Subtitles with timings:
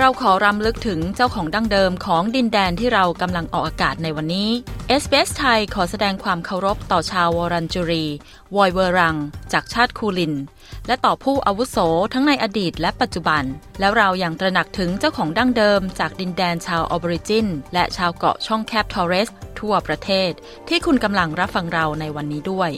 [0.00, 4.50] เราขอรำลึกถึงเจ้าของดั้งเดิมของดินแดนที่เรากำลังออกอากาศในวันนี้
[5.02, 8.04] SBS ไทยขอแสดงความเคารพต่อชาววอรันจูรี
[8.56, 9.16] วอยเวอรัง
[9.52, 10.34] จากชาติคูลิน
[10.86, 11.76] และต่อผู้อาวุโส
[12.12, 13.44] ทั้งในอดีตและปัจจุบัน
[13.80, 19.28] แล้วเราอยัางตระหนักถึงเจ้าของดั้งเดิมจากดินแดนชาวออบริจิน และชาวเกาะช่องแคบทอร์เรส
[19.60, 20.30] ทั่วประเทศ
[20.68, 22.70] ที่คุณกำลังรับฟังเราในวันนี้ด้วย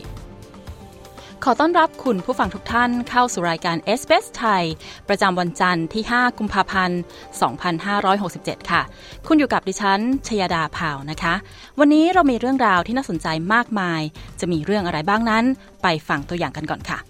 [1.46, 4.64] ขอต้อนรับคุณผู้ฟังทุกท่านเข้าสู่รายการ s อ s ไทย
[5.08, 7.00] ประจำวันจันทร์ที่ 5 กุมภาพันธ์
[7.84, 8.82] 2567 ค่ะ
[9.26, 11.34] คุณอยู่กับดิฉัน ชยดาพาวนะคะ
[11.78, 14.02] วันนี้เรามีเรื่องราวที่น่าสนใจมากมาย
[14.40, 15.44] จะมีเรื่องอะไรบ้างนั้น
[15.82, 17.00] ไปฟังตัวอย่างกันก่อนค่ะ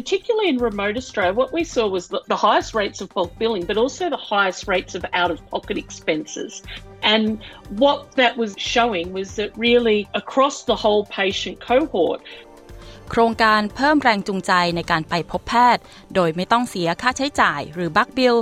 [0.00, 3.64] Particularly in remote Australia, what we saw was the, the highest rates of bulk billing,
[3.70, 6.62] but also the highest rates of out of pocket expenses.
[7.02, 7.24] And
[7.70, 12.20] what that was showing was that really across the whole patient cohort,
[13.12, 15.82] โครงการเพิ่มแรงจูงใจในการไปพบแพทย์
[16.14, 18.34] โดยไม่ต้องเสียค่าใช้จ่ายหรือบัคบิล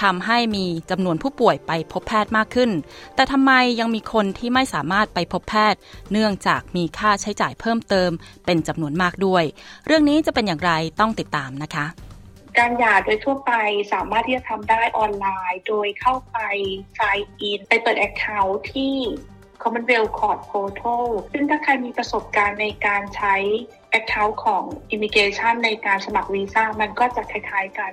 [0.00, 2.70] ทำให้มีจำนวนผู้ป่วยไปพบแพทย์มากขึ้น
[3.14, 5.78] แต่ทำไมยังมีคนที่ไม่สามารถไปพบแพทย์
[6.12, 8.10] เนื่องจากมีค่าใช้จ่ายเพิ่มเติม
[8.46, 9.44] เป็นจำนวนมากด้วย
[9.86, 11.86] เรื่องนี้จะเป็นอย่างไรต้องติดตามนะคะ
[12.58, 13.52] การหย่าโดยทั่วไป
[13.92, 16.38] สามารถที่จะทำได้ออนไลน์ โดยเข้าไป
[16.98, 18.94] sign in ไปเปิด account ที่
[19.62, 23.36] Commonwealth Court Portal ซึ่งถ้าใครมีประสบการณ์ในการใช้
[23.98, 24.64] account ของ
[24.94, 27.92] Immigration ในการสมัครวีซ่ามันก็จะคล้ายๆกัน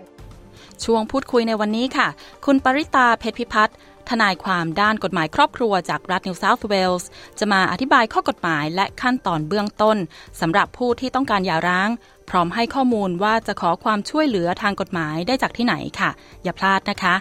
[0.84, 2.08] ช่วงพูดคุยในวันนี้ค่ะ
[2.46, 3.78] คุณปริตาเพชรพิพัฒน์
[4.10, 7.10] ทนายความด้านกฎหมายครอบครัวจากรัฐนิวเซาท์เวลส์
[7.40, 9.98] จะมาอธิบายข้อกฎหมายและขั้นตอนเบื้องต้น
[10.42, 11.90] สำหรับผู้ที่ต้องการหย่าร้าง
[12.30, 16.10] พร้อมให้ข้อมูลว่าจะขอความช่วยเหลือทางกฎหมายได้จากที่ไหนค่ะ
[16.44, 17.16] อย่าพลาดนะคะ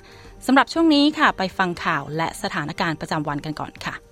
[0.47, 4.09] สำหรับช่วงนี้ค่ะ ไปฟังข่าวและสถานการณ์ประจำวันกันก่อนค่ะ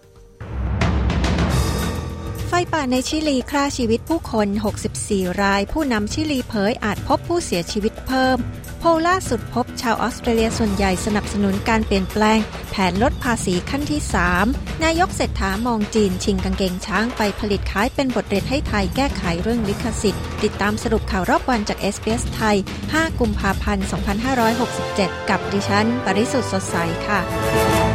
[2.51, 4.49] ไฟป่าในชิลีฆ่าชีวิตผู้คน
[4.95, 8.39] 64 ราย ผู้นำชิลีเผยอาจพบผู้เสียชีวิตเพิ่ม
[8.79, 12.39] โพล่าสุดพบชาวออสเตรเลียส่วนใหญ่สนับสนุนการเปลี่ยนแปลง
[12.71, 14.01] แผนลดภาษีขั้นที่
[14.43, 22.57] 3 นายกเศรษฐามองจีนชิงกางเกงช้างไปผลิตขายเป็นบทเรียนให้ไทยแก้ไขเรื่องลิขสิทธิ์ ติดตามสรุปข่าวรอบวันจาก SBS ไทย
[22.89, 23.87] 5 กุมภาพันธ์
[24.59, 26.77] 2567 กับดิฉัน ปริสุทธ์สดใส
[27.07, 27.88] ค่ะ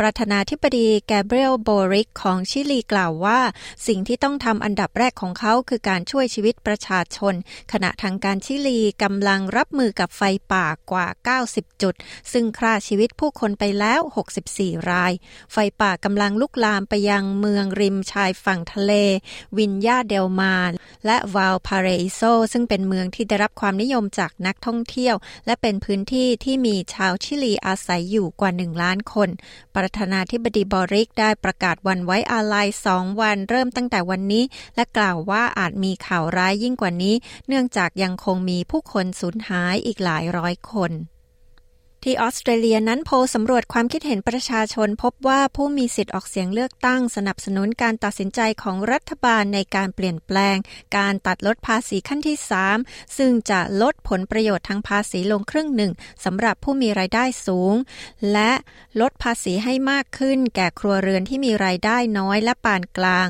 [0.00, 3.40] ประธานาธิบดีแกเบรียลโบริกของชิลีกล่าวว่า
[3.86, 7.34] สิ่งที่ต้องทำอันดับแรกของเขาคือการช่วยชีวิตประชาชน
[7.72, 11.06] ขณะทางการชิลีกำลังรับมือกับไฟป่ากว่า
[11.44, 11.94] 90 จุด
[12.32, 14.00] ซึ่งฆ่าชีวิตผู้คนไปแล้ว
[14.46, 15.12] 64 ราย
[15.52, 18.92] ไฟป่ากำลังลุกลามไปยังเมืองริมชายฝั่งทะเล
[19.58, 20.56] วินยาเดลมา
[21.06, 22.20] และวาลพาเรอิโซ
[22.52, 25.14] ซึ่งเป็นเมืองที่ได้รับความนิยมจากนักท่องเที่ยว
[25.46, 29.28] และเป็นพื้นที่ที่มีชาวชิลีอาศัยอยู่กว่า 1 ล้านคน
[29.76, 34.44] ประประธานาธิบดีบอริกได้ประกาศวันไว้อาลัยสองวันเริ่มตั้งแต่วันนี้
[34.76, 37.14] และกล่าวว่าอาจมีข่าวร้ายยิ่งกว่านี้
[37.48, 40.92] เนื่องจากยังคงมีผู้คนสูญหายอีกหลายร้อยคน
[42.08, 50.56] ที่ออสเตรเลียนั้นโพลสำรวจความคิดเห็นประชาชนพบว่าผู้มีสิทธิ์ออกเสียงเลือกตั้งสนับสนุนการตัดสินใจของรัฐบาลในการเปลี่ยนแปลง
[50.96, 52.36] การตัดลดภาษีขั้นที่
[52.76, 55.92] 3 ซึ่งจะลดผลประโยชน์ทางภาษีลงครึ่งหนึ่ง
[56.24, 57.74] สำหรับผู้มีรายได้สูง
[58.32, 58.52] และ
[59.00, 63.28] ลดภาษีให้มากขึ้น แก่ครัวเรือนที่มีรายได้น้อยและปานกลาง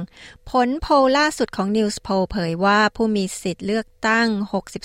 [0.50, 4.28] ผลโพลล่าสุดของ Newspoll เผยว่าผู้มีสิทธิ์เลือกตั้ง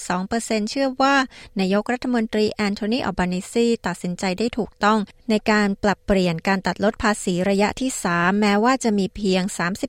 [0.06, 1.16] 62%เชื่อว่า
[1.60, 5.00] นายกรัฐมนตรีแอนโทนีอัลบานิซีตัดสินใจได้ถูกต้อง
[5.30, 9.44] ในการปรับเปลี่ยนการตัดลดภาษีระยะที่ 3 แม้ว่าจะมีเพียง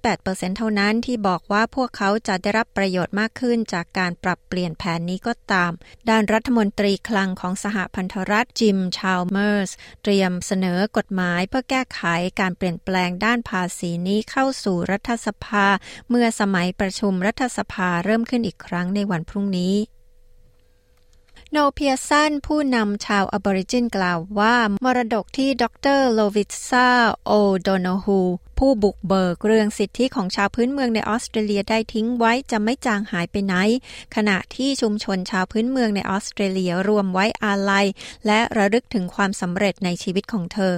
[0.04, 5.72] 38%เท่านั้นที่บอกว่าพวกเขาจะได้รับประโยชน์มากขึ้นจากการปรับเปลี่ยนแผนนี้ก็ตาม
[6.08, 9.72] ด้านรัฐมนตรีคลังของสหพันธรัฐจิมชาลเมอร์ส
[10.02, 12.02] เตรียมเสนอกฎหมายเพื่อแก้ไข
[12.40, 15.66] การเปลี่ยนแปลงด้านภาษีนี้เข้าสู่รัฐสภา
[16.08, 19.74] เมื่อสมัยประชุมรัฐสภาเริ่มขึ้นอีกครั้งในวันพรุ่งนี้
[21.54, 25.64] โนเพียสันผู้นำชาวอบอริจินกล่าวว่า มรดกที่ด
[25.98, 26.88] ดรโลวิตจา
[27.26, 27.30] โอ
[27.62, 28.20] โดโนฮู
[28.66, 33.54] ผู้บุกเบิกเรื่องสิทธิของชาวพื้นเมืองในออสเตรเลียได้ทิ้งไว้จะไม่จางหายไปไหน
[34.16, 37.86] ขณะที่ชุมชนชาวพื้นเมืองในออสเตรเลียร่วมไว้อาลัย
[38.26, 40.74] และระลึกถึงความสำเร็จในชีวิตของเธอ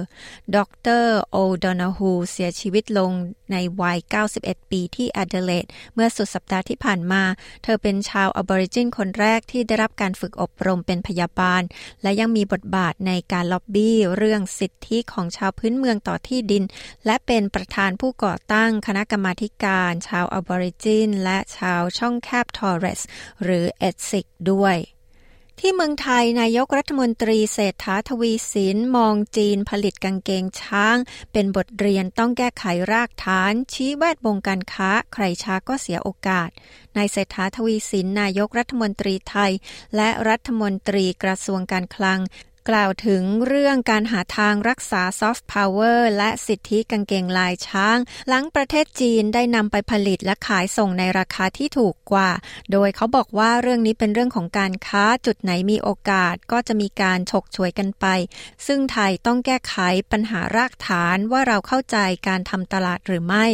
[0.55, 0.57] ด
[1.01, 3.11] รโอโดโนฮูเสียชีวิตลง
[3.51, 3.97] ในวัย
[4.35, 7.23] 91 ปีที่แอดิเลดเมื่อสุดสัปดาห์ที่ผ่านมา
[7.63, 11.61] เธอเป็นชาวอะบอริจินคนแรกที่ได้รับการฝึกอบรมเป็นพยาบาล
[12.03, 16.63] และยังมีบทบาทในการล็อบบี้เรื่องสิทธิของชาวพื้นเมืองต่อที่ดิน
[17.05, 19.33] และเป็นประธานผู้ก่อตั้งคณะกรรมาธิ
[19.63, 23.01] การ ชาวอะบอริจิน และชาวช่องแคบทอร์เรส
[23.43, 24.77] หรือ ATSIC ด้วย
[25.59, 30.97] ที่เมืองไทยนายกรัฐมนตรีเศรษฐาทวีสินมองจีนผลิตกางเกงช้าง
[31.31, 36.49] เป็นบทเรียนต้องแก้ไขรากฐาน ชี้แวดวงการค้า ใครช้าก็เสียโอกาส
[36.97, 39.51] นายเศรษฐาทวีสินนายกรัฐมนตรีไทย
[39.95, 42.19] และรัฐมนตรีกระทรวงการคลัง
[42.69, 47.97] กล่าวถึงเรื่องการหาทางรักษาซอฟต์พาวเวอร์และสิทธิกางเกงลายช้าง
[48.27, 52.29] หลังประเทศจีนได้นำไปผลิตและขายส่งในราคาที่ถูกกว่า
[52.71, 58.05] โดยเขาบอกว่าเรื่องนี้เป็นเรื่องของการค้าจุดไหนมีโอกาสก็จะมีการฉกฉวยกันไป
[58.67, 59.75] ซึ่งไทยต้องแก้ไข
[60.11, 61.97] ปัญหารากฐานว่าเราเข้าใจ
[62.27, 63.45] การทำตลาดหรือไม่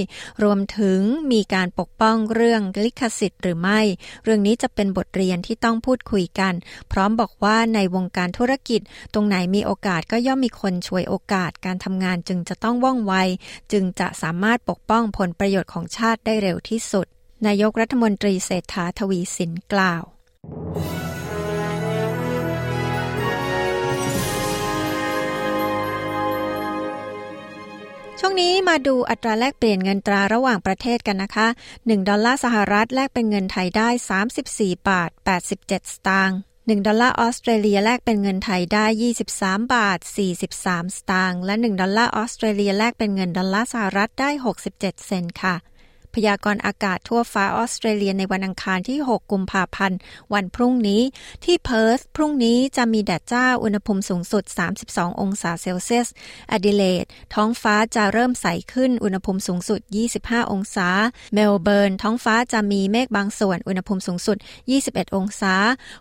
[0.43, 0.99] รวมถึง
[1.31, 3.81] มีการปกป้องเรื่องลิขสิทธิ์หรือไม่
[4.23, 6.53] เรื่องนี้จะเป็นบทเรียนที่ต้องพูดคุยกัน
[6.91, 8.81] พร้อมบอกว่าในวงการธุรกิจ
[9.13, 13.13] ตรงไหนมีโอกาสก็ย่อมมีคนช่วยโอกาสการทำงานจึงจะต้องว่องไว
[13.71, 17.07] จึงจะสามารถปกป้องผลประโยชน์ของชาติได้เร็วที่สุด
[17.47, 20.03] นายกรัฐมนตรีเศรษฐาทวีสินกล่าว
[28.23, 33.89] ช่วงนี้มาดูอัตราแลกเปลี่ยนเงินตราระหว่างประเทศกันนะคะ 1 ดอลลาร์สหรัฐแลกเป็นเงินไทยได้
[34.37, 35.09] 34 บาท
[35.47, 36.39] 87 สตางค์
[36.71, 38.85] 1 ดอลลาร์ออสเตรเลียแลกเป็นเงินไทยได้
[39.27, 39.99] 23 บาท
[40.47, 44.29] 43 สตางค์ และ 1 ดอลลาร์ออสเตรเลียแลกเป็นเงินดอลลาร์สหรัฐได้
[44.69, 45.55] 67 เซนต์ค่ะ
[46.15, 49.97] พยากรณ์อากาศทั่วฟ้าออสเตรเลียในวันอังคารที่ 6 กุมภาพันธ์
[50.33, 51.01] วันพรุ่งนี้
[51.45, 54.43] ที่เพิร์ธพรุ่งนี้จะมีแดดจ้าอุณหภูมิสูงสุด
[54.87, 56.07] 32 องศาเซลเซียส
[56.51, 57.05] แอดิเลด
[57.35, 59.79] ท้องฟ้าจะเริ่มใสขึ้นอุณหภูมิสูงสุด
[60.17, 60.89] 25 องศา
[61.33, 64.37] เมลเบิร์น ท้องฟ้าจะมีเมฆบางส่วน อุณหภูมิสูงสุด
[64.77, 65.53] 21 องศา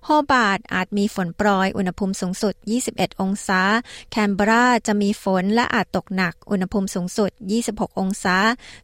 [0.05, 2.55] โฮบาร์ตอาจมีฝนโปรยอุณหภูมิสูงสุด
[2.89, 3.61] 21 องศา
[4.11, 7.31] แคนเบราจะมีฝนและอาจตกหนัก อุณหภูมิสูงสุด
[7.65, 8.37] 26 องศา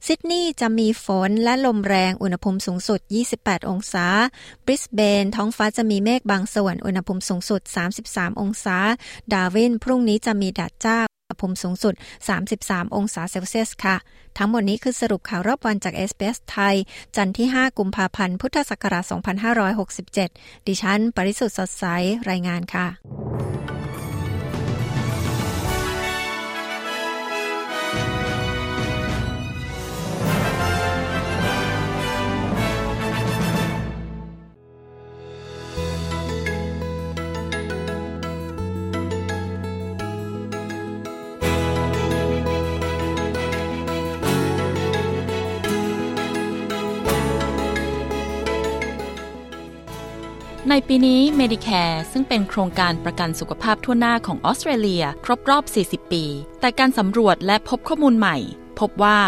[0.06, 3.00] ซิดนีย์จะมีฝนและลมแรงอุณหภูมิสูงสุด
[3.34, 4.06] 28 องศา
[4.66, 7.60] บริสเบน ท้องฟ้าจะมีเมฆบางส่วน อุณหภูมิสูงสุด
[8.02, 8.78] 33 องศา
[9.32, 11.94] ดาวิน พรุ่งนี้จะมีแดดจ้า อุณหภูมิสูงสุด
[12.44, 13.96] 33 องศาเซลเซียสค่ะ
[14.38, 16.76] ทั้งหมดนี้คือสรุปข่าวรอบวันจากเอสเปสไทย
[17.16, 19.04] จันทร์ที่ 5 กุมภาพันธ์ พุทธศักราช
[19.86, 21.84] 2567 ดิฉัน ปริสุทธ์สดใส
[22.30, 22.86] รายงานค่ะ
[50.78, 56.24] ในปีนี้ Medicare ซึ่งเป็นโครงการประกันสุขภาพทั่วหน้าของออสเตรเลีย ครบรอบ 40 ปี
[56.60, 58.36] แต่การสำรวจและพบข้อมูลใหม่
[58.80, 59.20] พบว่า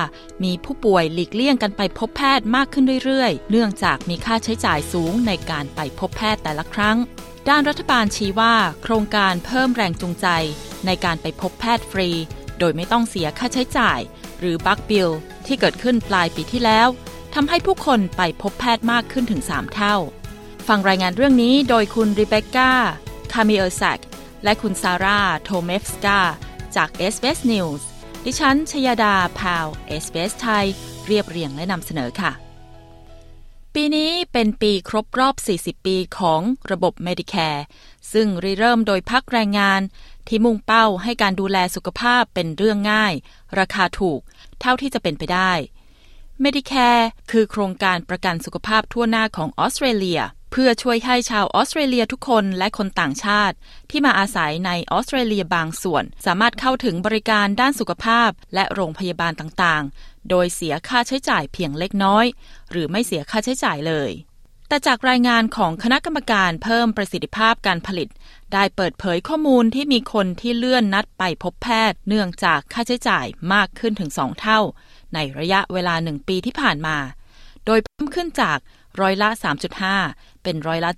[0.45, 6.97] มีผู้ป่วยหลีกเลี่ยงกันไปพบแพทย์มากขึ้นเรื่อยๆ เนื่องจากมีค่าใช้จ่ายสูงในการไปพบแพทย์แต่ละครั้ง
[7.49, 10.27] ด้านรัฐบาลชี้ว่า โครงการเพิ่มแรงจูงใจ
[10.87, 12.11] ในการไปพบแพทย์ฟรี
[12.59, 14.01] โดยไม่ต้องเสียค่าใช้จ่าย
[14.41, 15.09] หรือบัคบิล
[15.47, 16.89] ที่เกิดขึ้นปลายปีที่แล้ว
[17.35, 19.97] ทำให้ผู้คนไปพบแพทย์มากขึ้นถึง 3 เท่า
[20.75, 22.73] ฟังรายงานเรื่องนี้โดยคุณริเบคก้า
[23.33, 24.01] คามิเออร์แซก
[24.45, 26.19] และคุณซาร่า โทเมฟสกา
[26.77, 27.83] จากเอสเ s News
[28.25, 30.67] ดิฉัน ชยดา พาวเวลล์ SBS ไทย
[31.07, 32.33] เรียบเรียงและนำเสนอค่ะ
[33.75, 37.63] ปีนี้เป็นปีครบรอบ 40 ปีของระบบ Medicare
[38.13, 39.81] ซึ่งริเริ่มโดยพรรคแรงงาน
[40.29, 43.15] ที่มุ่งเป้าให้การดูแลสุขภาพเป็นเรื่องง่าย
[43.59, 44.21] ราคาถูก
[44.61, 45.53] เท่าที่จะเป็นไปได้
[46.45, 53.57] Medicare คือโครงการประกันสุขภาพทั่วหน้าของออสเตรเลีย เพื่อช่วยให้ชาวออสเตรเลียทุกคนและคนต่างชาติ
[53.91, 62.27] ที่มาอาศัยในออสเตรเลียบางส่วน สามารถเข้าถึงบริการด้านสุขภาพและโรงพยาบาลต่างๆ โดยเสียค่าใช้จ่ายเพียงเล็กน้อย
[62.71, 64.11] หรือไม่เสียค่าใช้จ่ายเลย
[64.69, 68.09] แต่จากรายงานของคณะกรรมการเพิ่มประสิทธิภาพการผลิต
[68.53, 74.61] ได้เปิดเผยข้อมูลที่มีคนที่เลื่อนนัดไปพบแพทย์ เนื่องจากค่าใช้จ่ายมากขึ้นถึงสองเท่า
[75.15, 76.97] ในระยะเวลาหนึ่งปีที่ผ่านมา
[77.67, 78.59] โดยเพิ่มขึ้นจาก
[79.01, 79.29] ร้อยละ
[79.87, 80.93] 3.5 เป็นร้อยละ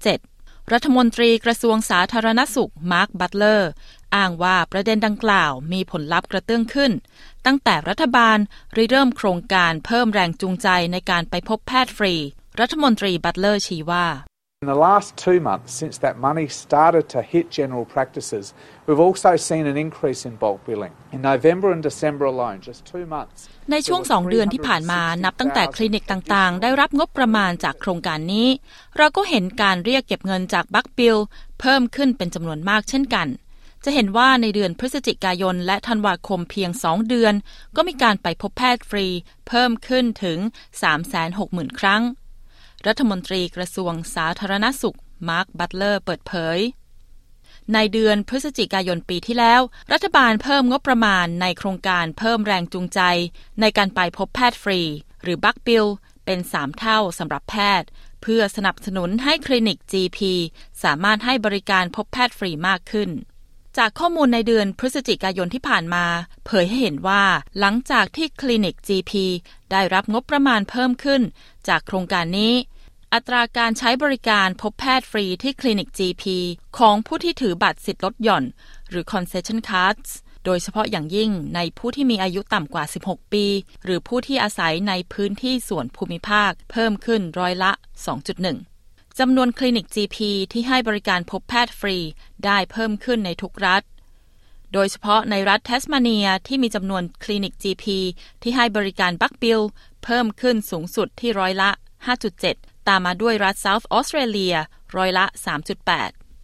[0.72, 3.70] รัฐมนตรีกระทรวงสาธารณสุขมาร์คบัตเลอร์
[4.14, 6.92] อ้างว่าประเด็นดังกล่าวมีผลลัพธ์กระเตื้องขึ้น
[7.46, 8.38] ตั้งแต่รัฐบาล
[8.76, 12.14] ริเริ่มโครงการเพิ่มแรงจูงใจในการไปพบแพทย์ฟรี
[12.60, 14.06] รัฐมนตรีบัตเลอร์ชี้ว่า
[14.62, 18.52] In the last two months, since that money started to hit general practices,
[18.86, 20.92] we've also seen an increase in bulk billing.
[21.12, 23.40] In November and December alone, just two months.
[23.70, 28.48] ในช่วงสองเดือนที่ผ่านมานับตั้งแต่คลินิกต่างๆ ได้รับงบประมาณจากโครงการนี้
[28.98, 31.16] เราก็เห็นการเรียกเก็บเงินจาก bulk bill
[31.60, 33.26] เพิ่มขึ้นเป็นจำนวนมากเช่นกัน
[33.84, 37.34] จะเห็นว่าในเดือนพฤศจิกายนและธันวาคมเพียง2เดือน
[37.76, 39.06] ก็มีการไปพบแพทย์ฟรี
[39.48, 40.38] เพิ่มขึ้นถึง
[41.08, 42.02] 360,000 ครั้ง
[42.86, 46.58] รัฐมนตรีกระทรวงสาธารณสุข มาร์ค บัตเลอร์ เปิดเผย
[47.74, 49.60] ในเดือนพฤศจิกายนปีที่แล้ว
[49.92, 53.00] รัฐบาลเพิ่มงบประมาณในโครงการเพิ่มแรงจูงใจ
[53.60, 54.80] ในการไปพบแพทย์ฟรี
[55.22, 55.86] หรือ bulk bill
[56.24, 57.88] เป็น 3 เท่าสำหรับแพทย์
[58.22, 60.18] เพื่อสนับสนุนให้คลินิก GP
[60.82, 63.10] สามารถให้บริการพบแพทย์ฟรีมากขึ้น
[63.78, 66.04] จากข้อมูลในเดือนพฤศจิกายนที่ผ่านมา
[66.46, 67.24] เผยให้เห็นว่า
[67.58, 69.12] หลังจากที่คลินิก GP
[69.70, 71.22] ได้รับงบประมาณเพิ่มขึ้น
[71.68, 72.54] จากโครงการนี้
[73.14, 76.24] อัตราการใช้บริการพบแพทย์ฟรีที่คลินิก GP
[76.78, 78.44] ของผู้ที่ถือบัตรสิทธิ์ลดหย่อน
[78.90, 80.10] หรือ concession cards
[80.44, 83.44] โดยเฉพาะอย่างยิ่งในผู้ที่มีอายุต่ำกว่า 16 ปี
[83.84, 88.69] หรือผู้ที่อาศัยในพื้นที่ส่วนภูมิภาค เพิ่มขึ้นร้อยละ 2.1
[89.18, 90.18] จำนวนคลินิก GP
[90.52, 91.98] ที่ให้บริการพบแพทย์ฟรี
[92.44, 93.82] ได้เพิ่มขึ้นในทุกรัฐ
[94.72, 97.84] โดยเฉพาะในรัฐเทสมาเนียที่มีจำนวนคลินิก GP
[98.42, 99.60] ที่ให้บริการ bulk bill
[100.04, 101.70] เพิ่มขึ้นสูงสุดที่ร้อยละ
[102.28, 104.54] 5.7 ตามมาด้วยรัฐเซาท์ออสเตรเลีย
[104.96, 105.24] ร้อยละ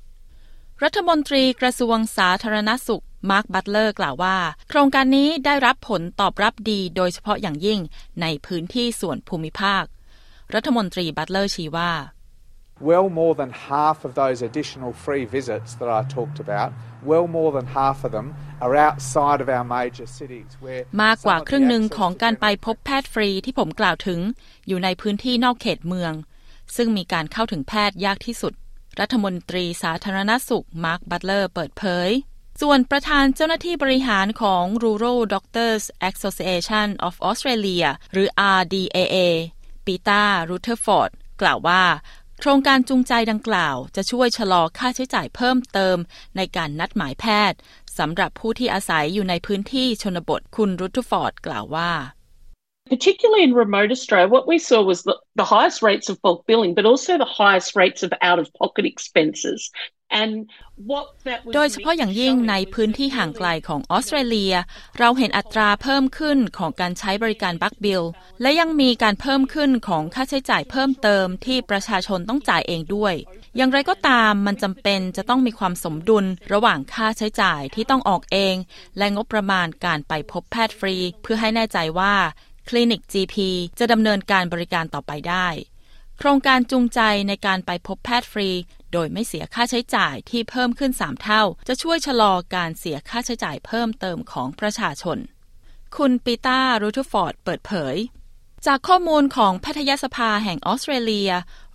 [0.03, 4.37] 3.8 รัฐมนตรีกระทรวงสาธารณสุขมาร์คบัตเลอร์กล่าวว่า
[4.69, 7.81] โครงการนี้ได้รับผลตอบรับดีโดยเฉพาะอย่างยิ่ง
[8.21, 9.85] ในพื้นที่ส่วนภูมิภาค
[10.55, 11.93] รัฐมนตรีบัตเลอร์ชี้ว่า
[12.79, 17.51] Well more than half of those additional free visits that I talked about, well more
[17.51, 24.21] than half of them are outside of our major cities where มากกว่าครึ่งหนึ่งของการไปพบแพทย์ฟรีที่ผมกล่าวถึง
[24.69, 26.13] อยู่ในพื้นที่นอกเขตเมือง
[26.77, 28.53] ซึ่งมีการเข้าถึงแพทย์ยากที่สุด
[29.01, 32.11] รัฐมนตรีสาธารณสุขมาร์คบัตเลอร์เปิดเผย
[32.63, 38.29] ส่วนประธานเจ้าหน้าที่บริหารของ Rural Doctors Association of Australia หรือ
[38.59, 39.17] RDAA
[39.87, 41.83] ปีตารูเทอร์ฟอร์ดกล่าวว่า
[42.41, 45.97] โครงการจูงใจดังกล่าว จะช่วยชะลอค่าใช้จ่ายเพิ่มเติม
[46.37, 47.59] ในการนัดหมายแพทย์
[47.99, 51.93] สำหรับผู้ที่อาศัยอยู่ในพื้นที่ชนบทคุณรุทฟอร์ดกล่าวว่า
[52.95, 56.73] Particularly in remote Australia, what we saw was the, the highest rates of bulk billing,
[56.79, 59.61] but also the highest rates of out of pocket expenses.
[61.55, 64.55] โดยเฉพาะอย่างยิ่งในพื้นที่ห่างไกลของออสเตรเลีย
[64.99, 68.03] เราเห็นอัตราเพิ่มขึ้นของการใช้บริการบัคบิล
[68.43, 73.15] และยังมีการเพิ่มขึ้นของค่าใช้จ่ายเพิ่มเติมที่ประชาชนต้องจ่ายเองด้วย
[73.57, 78.55] อย่างไรก็ตามมันจำเป็นจะต้องมีความสมดุลระหว่างค่าใช้จ่ายที่ต้องออกเอง
[78.99, 82.15] และงบประมาณการไปพบแพทย์ฟรี เพื่อให้แน่ใจว่า
[82.69, 83.37] คลินิก GP
[83.79, 85.49] จะดำเนินการบริการต่อไปได้
[86.19, 88.51] โครงการจูงใจในการไปพบแพทย์ฟรี
[88.93, 95.19] โดยไม่เสียค่าใช้จ่ายที่เพิ่มขึ้น 3 เท่า จะช่วยชะลอการเสียค่าใช้จ่ายเพิ่มเติมของประชาชน
[95.97, 97.97] คุณปีตารูทูฟอร์ดเปิดเผย
[98.67, 101.31] จากข้อมูลของแพทยสภาแห่งออสเตรเลีย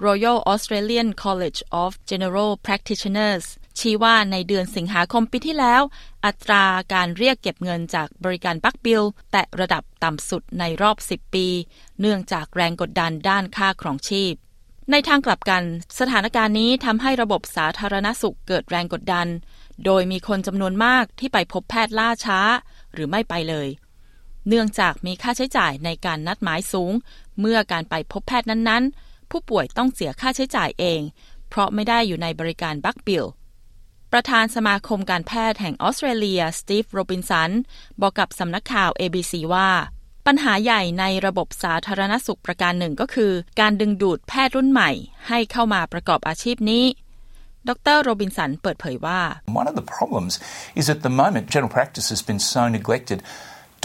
[0.06, 3.46] Royal Australian College of General Practitioners
[3.80, 5.82] ชี้ว่าในเดือนสิงหาคมปีที่แล้ว
[6.26, 11.48] อัตราการเรียกเก็บเงินจากบริการ bulk bill แตะระดับต่ำสุดในรอบ 10 ปี
[12.00, 14.34] เนื่องจากแรงกดดันด้านค่าครองชีพ
[14.92, 15.64] ในทางกลับกัน
[16.00, 19.28] สถานการณ์นี้ทำให้ระบบสาธารณสุขเกิดแรงกดดัน
[19.86, 22.40] โดยมีคนจำนวนมากที่ไปพบแพทย์ล่าช้า
[22.94, 23.68] หรือไม่ไปเลย
[24.48, 26.94] เนื่องจากมีค่าใช้จ่ายในการนัดหมายสูง
[27.40, 31.02] เมื่อการไปพบแพทย์นั้นๆ ผู้ป่วยต้องเสียค่าใช้จ่ายเอง
[31.50, 33.26] เพราะไม่ได้อยู่ในบริการ bulk bill
[34.12, 37.52] ประธานสมาคมการแพทย์แห่งออสเตรเลีย สตีฟ โรบินสัน
[38.02, 39.70] บอกกับสำนักข่าว ABC ว่า
[40.28, 44.92] ปัญหาใหญ่ในระบบสาธารณสุขประการหนึ่งก็คือ การดึงดูดแพทย์รุ่นใหม่
[45.28, 46.84] ให้เข้ามาประกอบอาชีพนี้
[47.70, 49.22] ดรโรบินสันเปิดเผยว่า
[49.60, 50.34] One of the problems
[50.80, 53.20] is at the moment general practice has been so neglected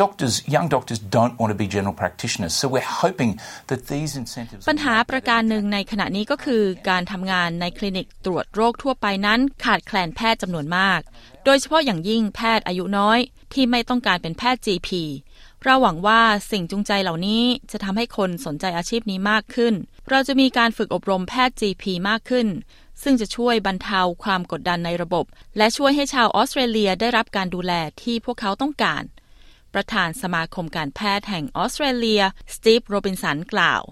[0.02, 3.30] doctors young doctors don't want to be general practitioners so we're hoping
[3.70, 11.00] that these incentives ปัญหาประการหนึ่งในขณะนี้ก็คือ การทำงานในคลินิกตรวจโรคทั่วไปนั้น ขาดแคลนแพทย์จำนวนมาก
[11.44, 13.18] โดยเฉพาะอย่างยิ่งแพทย์อายุน้อย
[13.52, 14.90] ที่ไม่ต้องการเป็นแพทย์ GP
[15.68, 19.74] เราหวังว่าสิ่งจูงใจเหล่านี้จะทำให้คนสนใจอาชีพนี้มากขึ้น
[20.10, 22.46] เราจะมีการฝึกอบรมแพทย์ GP มากขึ้น
[23.02, 25.24] ซึ่งจะช่วยบรรเทาความกดดันในระบบ
[25.56, 29.02] และช่วยให้ชาวออสเตรเลียได้รับการดูแลที่พวกเขาต้องการ
[29.74, 32.22] ประธานสมาคมการแพทย์แห่งออสเตรเลีย
[32.54, 33.82] สตีฟโรบินสันกล่าว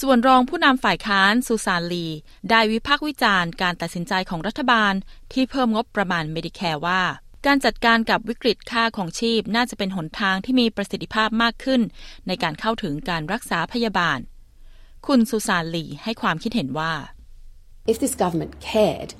[0.00, 2.06] ส่วนรองผู้นำฝ่ายค้านซูซานลี
[2.50, 4.94] ได้วิพากษ์วิจารณ์การตัดสินใจของรัฐบาล
[5.32, 7.02] ที่เพิ่มงบประมาณเมดิแคร์ว่า
[7.46, 11.80] การจัดการกับวิกฤตค่าของชีพน่าจะเป็นหนทางที่มีประสิทธิภาพมากขึ้น
[12.26, 14.18] ในการเข้าถึงการรักษาพยาบาล
[15.06, 16.92] คุณซูซานลีให้ความคิดเห็นว่า
[17.92, 19.10] If this government cared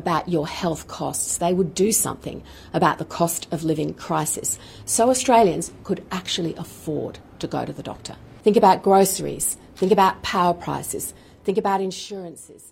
[0.00, 2.38] about your health costs, they would do something
[2.78, 4.48] about the cost of living crisis
[4.96, 8.14] so Australians could actually afford to go to the doctor.
[8.46, 9.46] Think about groceries,
[9.80, 11.04] think about power prices,
[11.46, 12.62] think about insurances.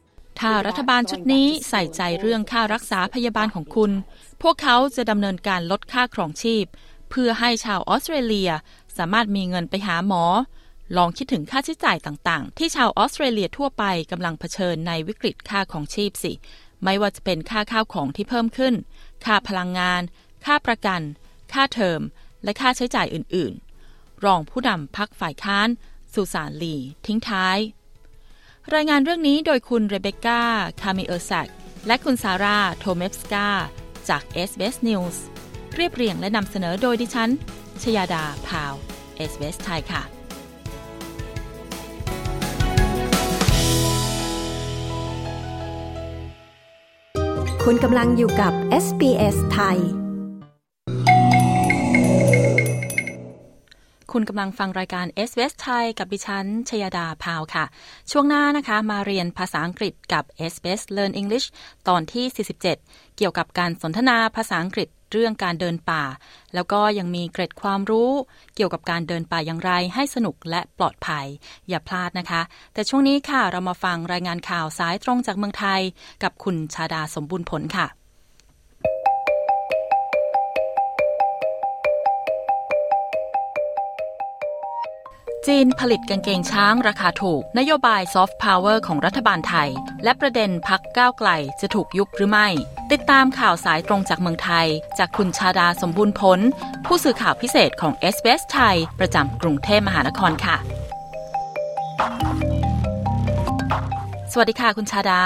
[0.41, 3.91] ถ้ารัฐบาลชุดนี้ใส่ใจเรื่องค่ารักษาพยาบาลของคุณ
[4.49, 6.65] พวกเขาจะดำเนินการลดค่าครองชีพ
[7.11, 8.51] เพื่อให้ชาวออสเตรเลีย
[8.97, 10.25] สามารถมีเงินไปหาหมอ
[10.97, 16.33] ลองคิดถึงค่าใช้จ่ายต่างๆ ที่ชาวออสเตรเลียทั่วไปกำลังเผชิญในวิกฤตค่าของชีพสิ
[16.85, 18.75] ไม่ว่าจะเป็นค่าข้าวของที่เพิ่มขึ้น
[19.25, 20.03] ค่าพลังงาน
[20.45, 21.01] ค่าประกัน
[21.53, 22.01] ค่าเทอม
[22.45, 25.69] และค่าใช้จ่ายอื่นๆ รองผู้นำพักฝ่ายค้าน
[26.15, 27.59] ซูซานลี ทิ้งท้าย
[28.75, 30.43] รายงานเรื่องนี้โดยคุณเรเบคก้า
[30.81, 31.51] คามิเออร์ซัก
[31.87, 33.49] และคุณซาร่า โทเมฟสกา
[34.09, 35.17] จาก SBS News
[35.75, 37.31] เรียบเรียงและนำเสนอโดยดิฉัน
[37.83, 38.75] ชยาดาพาว
[39.31, 40.03] SBS ไทยค่ะ
[47.65, 48.53] คุณกำลังอยู่กับ
[48.85, 49.79] SBS ไทย
[54.19, 57.65] คุณกำลังฟังรายการ s อ s ไทยกับดิฉัน ชยดาพาวค่ะ
[58.11, 61.47] ช่วงหน้านะคะมาเรียนภาษาอังกฤษกับ s อ s Learn English
[61.89, 62.25] ตอนที่
[62.61, 62.61] 47
[63.17, 66.05] เกี่ยวกับการสนทนาภาษาอังกฤษเรื่องการเดินป่า
[66.55, 68.11] แล้วก็ยังมีเกร็ดความรู้
[68.57, 71.27] เกี่ยวกับการเดินป่าอย่างไรให้สนุกและปลอดภัย
[71.69, 72.43] อย่าพลาดนะคะ
[72.75, 75.81] แต่ช่วงนี้ค่ะเรามาฟังรายงานข่าวสายตรงจากเมืองไทย
[76.23, 78.04] กับคุณชาดาสมบูรณ์ผลค่ะ
[85.51, 89.69] จีนผลิตกางเกงช้างราคาถูก นโยบายซอฟต์พาวเวอร์ของรัฐบาลไทย
[90.05, 92.49] และประเด็นพักก้าวไกลจะถูกยุบหรือไม่
[92.93, 94.67] ติดตามข่าวสายตรงจากเมืองไทย
[94.99, 96.41] จากคุณชาดาสมบูรณ์ผล
[96.87, 100.57] ผู้สื่อข่าวพิเศษของ s อ s ไทย ประจำกรุงเทพมหานครค่ะ
[104.33, 105.23] สวัสดีค่ะคุณชาดา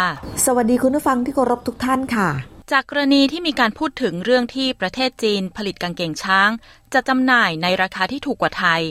[0.46, 6.50] สวัสดีคุณผู้ฟังที่เคารพทุกท่านค่ะ จากกรณีที่มีการพูดถึงเรื่องที่ประเทศจีนผลิตกางเกงช้าง
[6.92, 8.82] จะจำหน่ายในราคาที่ถูกกว่าไทย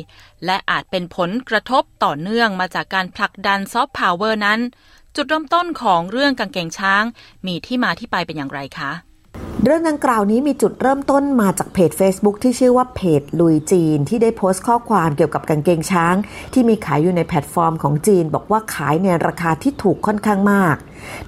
[0.45, 4.59] และอาจเป็นผลกระทบต่อเนื่องมาจากการผลักดันซอฟต์พาวเวอร์นั้น
[5.15, 7.03] จุดเริ่มต้นของเรื่องกางเกงช้าง
[7.47, 8.91] มีที่มาที่ไปเป็นอย่างไรคะ
[9.63, 16.15] เรื่องดังกล่าวนี้มีจุดเริ่มต้นมาจากเพจ Facebook ที่ชื่อว่าเพจลุยจีน ที่ได้โพสต์ข้อความเกี่ยวกับกางเกงช้าง
[16.53, 20.75] ที่มีขายอยู่ในแพลตฟอร์มของจีน บอกว่าขายในราคาที่ถูกค่อนข้างมาก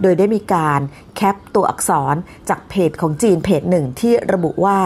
[0.01, 0.79] โดยได้มีการ
[1.15, 2.15] แคปตัวอักษร
[2.49, 4.77] จากเพจของจีนเพจหนึ่งที่ระบุว่า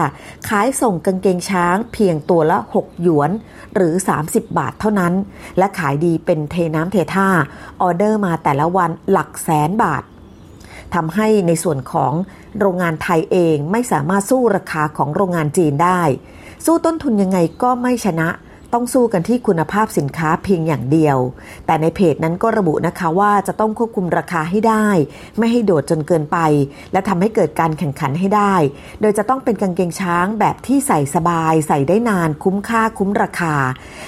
[0.48, 3.30] ขายส่งกางเกงช้างเพียงตัวละ 6 หยวน
[3.74, 3.94] หรือ
[4.26, 5.12] 30 บาทเท่านั้น
[5.58, 7.28] และขายดีเป็นเทน้ำเทท่า
[7.82, 10.04] ออเดอร์มาแต่ละวันหลักแสนบาท
[10.94, 12.12] ทำให้ในส่วนของ
[12.60, 16.02] โรงงานไทยเองไม่สามารถสู้ราคาของโรงงานจีนได้
[16.64, 18.28] สู้ต้นทุนยังไงก็ไม่ชนะ
[18.74, 21.18] ต้องสู้กันที่คุณภาพสินค้าเพียงอย่างเดียว
[21.66, 24.88] แต่ในเพจนั้นก็ระบุนะคะว่าจะต้องควบคุมราคาให้ได้
[25.38, 26.38] ไม่ให้โดดจนเกินไป
[26.92, 28.54] และทำให้เกิดการแข่งขันให้ได้
[29.00, 33.54] โดยจะต้องเป็นกางเกงช้างแบบที่ใส่สบาย ใส่ได้นานคุ้มค่าคุ้มราคา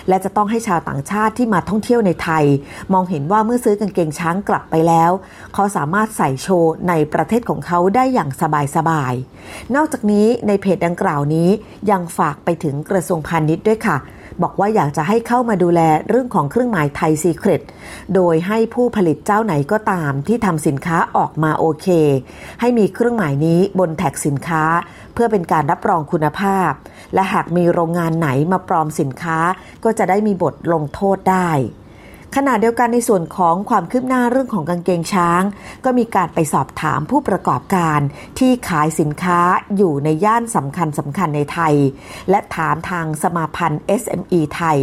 [0.08, 2.44] และจะต้องให้ชาวต่างชาติที่มาท่องเที่ยวในไทย
[2.92, 5.10] มองเห็นว่าเมื่อซื้อกางเกงช้างกลับไปแล้ว
[5.54, 8.30] เขาสามารถใส่โชว์ในประเทศของเขาได้อย่าง
[8.76, 11.48] สบายๆนอกจากนี้ในเพจดังกล่าวนี้
[11.90, 13.98] ยังฝากไปถึงกระทรวงพาณิชย์ด้วยค่ะ
[14.42, 17.62] บอกว่าอยากจะให้เข้ามาดูแลเรื่องของเครื่องหมายไทยซีเครต
[18.14, 21.88] โดยให้ผู้ผลิตเจ้าไหนก็ตามที่ทำสินค้าออกมาโอเค
[22.60, 24.64] ให้มีเครื่องหมายนี้บนแท็กสินค้า
[25.14, 26.70] เพื่อเป็นการรับรองคุณภาพ
[27.14, 29.38] และหากมีโรงงานไหนมาปลอมสินค้า
[29.84, 31.50] ก็จะได้มีบทลงโทษได้
[32.34, 35.42] ขณะเดียวกันในส่วนของความคืบหน้าเรื่องของกางเกงช้าง
[35.84, 38.00] ก็มีการไปสอบถามผู้ประกอบการ
[38.38, 39.40] ที่ขายสินค้า
[39.76, 41.74] อยู่ในย่านสำคัญสำคัญในไทย
[42.30, 44.78] และถามทางสมาพันธ์ SME ไทย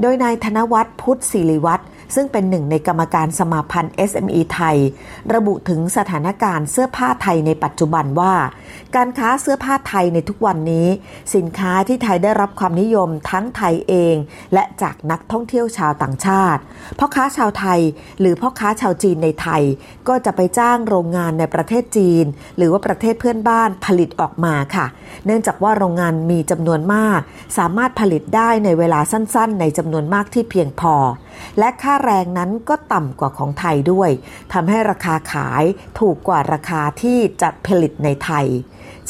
[0.00, 4.76] โดยนายธนวัฒน์พุทธศิริวัฒน์ ซึ่งเป็นหนึ่งในกรรมการสมาพันธ์ SME ไทย
[5.34, 8.34] ระบุถึงสถานการณ์เสื้อผ้าไทยในปัจจุบันว่า
[8.96, 10.86] การค้าเสื้อผ้าไทยในทุกวันนี้
[11.34, 14.14] สินค้าที่ไทยได้รับความนิยมทั้งไทยเอง
[14.54, 16.60] และจากนักท่องเที่ยวชาวต่างชาติ
[16.98, 17.80] พ่อค้าชาวไทย
[18.20, 19.62] หรือพ่อค้าชาวจีนในไทย
[20.08, 22.24] ก็จะไปจ้างโรงงานในประเทศจีน
[22.56, 24.86] หรือว่าประเทศเพื่อนบ้านผลิตออกมาค่ะ
[25.26, 27.20] เนื่องจากว่าโรงงานมีจำนวนมาก
[27.58, 30.94] สามารถผลิตได้ในเวลาสั้น ๆ ในจำนวนมากที่เพียงพอ
[31.58, 34.10] และค่าแรงนั้นก็ต่ำกว่าของไทยด้วย
[34.52, 35.64] ทำให้ราคาขาย
[35.98, 38.46] ถูกกว่าราคาที่จัดผลิตในไทย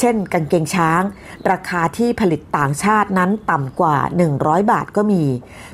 [0.01, 1.03] เช่นกางเกงช้าง
[1.51, 3.97] ราคาที่ผลิตต่างชาตินั้นต่ำกว่า
[4.35, 5.23] 100 บาทก็มี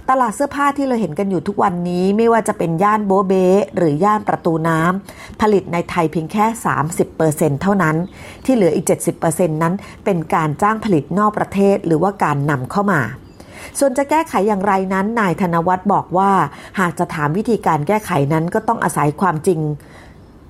[0.09, 3.33] ตลาดเสื้อผ้าที่เราเห็นกันอยู่ทุกวันนี้ไม่ว่าจะเป็นย่านโบเบ
[3.77, 6.45] หรือย่านประตูน้ำผลิตในไทยเพียงแค่
[7.05, 7.97] 30%เท่านั้น
[8.45, 8.87] ที่เหลืออีก
[9.25, 13.01] 70%นั้นเป็นการจ้างผลิตนอกประเทศหรือว่าการนำเข้ามา
[13.79, 16.31] ส่วนจะแก้ไขอย่างไรนั้น นายธนวัฒน์บอกว่า
[16.81, 19.61] หากจะถามวิธีการแก้ไขนั้นก็ต้องอาศัยความจริง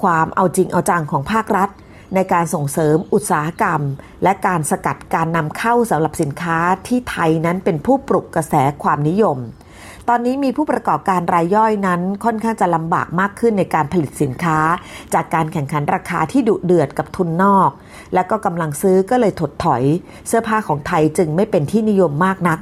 [0.03, 1.71] ความเอาจริงเอาจังของภาครัฐ
[2.15, 3.81] ในการส่งเสริมอุตสาหกรรม
[4.23, 9.39] และการสกัดการนำเข้าสำหรับสินค้าที่ไทยนั้นเป็นผู้ปลุกกระแสความนิยม
[10.09, 14.59] ตอนนี้มีผู้ประกอบการรายย่อยนั้นค่อนข้างจะลำบากมากขึ้นในการผลิตสินค้า
[15.15, 17.71] จากการแข่งขันราคาที่ดุเดือดกับทุนนอก
[18.15, 19.83] และก็กำลังซื้อก็เลยถดถอย
[20.29, 22.59] เสื้อผ้าของไทยจึงไม่เป็นที่นิยมมากนัก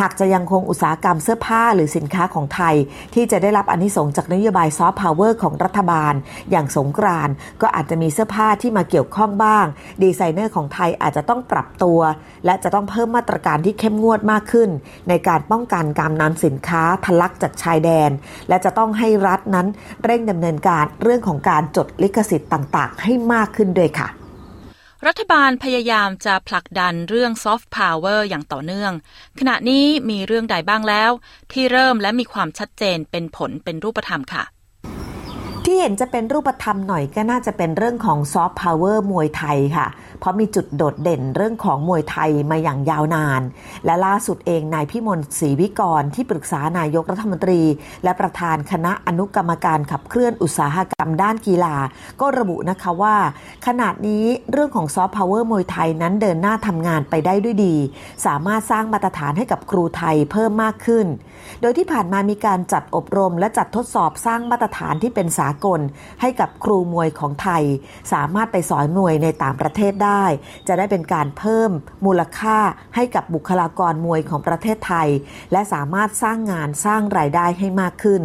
[0.00, 2.74] หากจะยังคงอุตสาหกรรมเสื้อผ้าหรือสินค้าของไทย
[3.14, 6.14] ที่จะได้รับอานิสงส์จากนโยบายซอฟต์พาวเวอร์ของรัฐบาล
[6.50, 7.28] อย่างสงกรานต์
[7.62, 9.66] ก็อาจจะมีเสื้อผ้าที่มาเกี่ยวข้องบ้าง
[10.02, 12.00] ดีไซเนอร์ของไทยอาจจะต้องปรับตัว
[12.44, 14.70] และจะต้องเพิ่มมาตรการที่เข้มงวดมากขึ้น
[15.08, 18.10] ในการป้องกันการนำสินค้าทะลักจากชายแดน
[18.48, 19.66] และจะต้องให้รัฐนั้น
[20.04, 24.19] เร่งดำเนินการเรื่องของการจดลิขสิทธิ์ต่าง ๆ ให้มากขึ้นด้วยค่ะ
[25.06, 28.92] รัฐบาลพยายามจะผลักดันเรื่องซอฟต์พาวเวอร์อย่างต่อเนื่อง
[29.40, 31.10] ขณะนี้มีเรื่องใดบ้างแล้ว
[31.52, 34.44] ที่เริ่มและมีความชัดเจนเป็นผลเป็นรูปธรรมค่ะ
[35.66, 39.86] ที่เห็นจะเป็นรูปธรรมหน่อยก็น่าจะเป็นเรื่องของซอฟต์พาวเวอร์มวยไทยค่ะ
[40.20, 43.42] เพราะมีจุดโดดเด่นเรื่องของมวยไทยมาอย่างยาวนาน
[43.84, 47.60] และล่าสุดเองนายพิมลศรีวิกรที่ปรึกษานายกรัฐมนตรี
[48.04, 51.76] และประธานคณะอนุกรรมการขับเคลื่อนอุตสาหกรรมด้านกีฬา
[52.20, 53.16] ก็ระบุนะคะว่า
[53.66, 57.76] ขนาดนี้เรื่องของซอฟต์พาวเวอร์มวยไทยนั้นเดินหน้าทำงานไปได้ด้วยดี
[58.26, 61.06] สามารถสร้างมาตรฐานให้กับครูไทยเพิ่มมากขึ้น
[61.60, 65.80] โดยที่ผ่านมามีการจัดอบรม และจัดทดสอบสร้างมาตรฐานที่เป็นสาากล
[66.20, 67.64] ให้กับครูมวยของไทย
[68.12, 70.24] สามารถไปสอนมวยในต่างประเทศได้
[70.68, 71.70] จะได้เป็นการเพิ่ม
[72.06, 72.58] มูลค่า
[72.94, 75.08] ให้กับบุคลากรมวยของประเทศไทย
[75.52, 78.22] และสามารถสร้างงานสร้างรายได้ให้มากขึ้น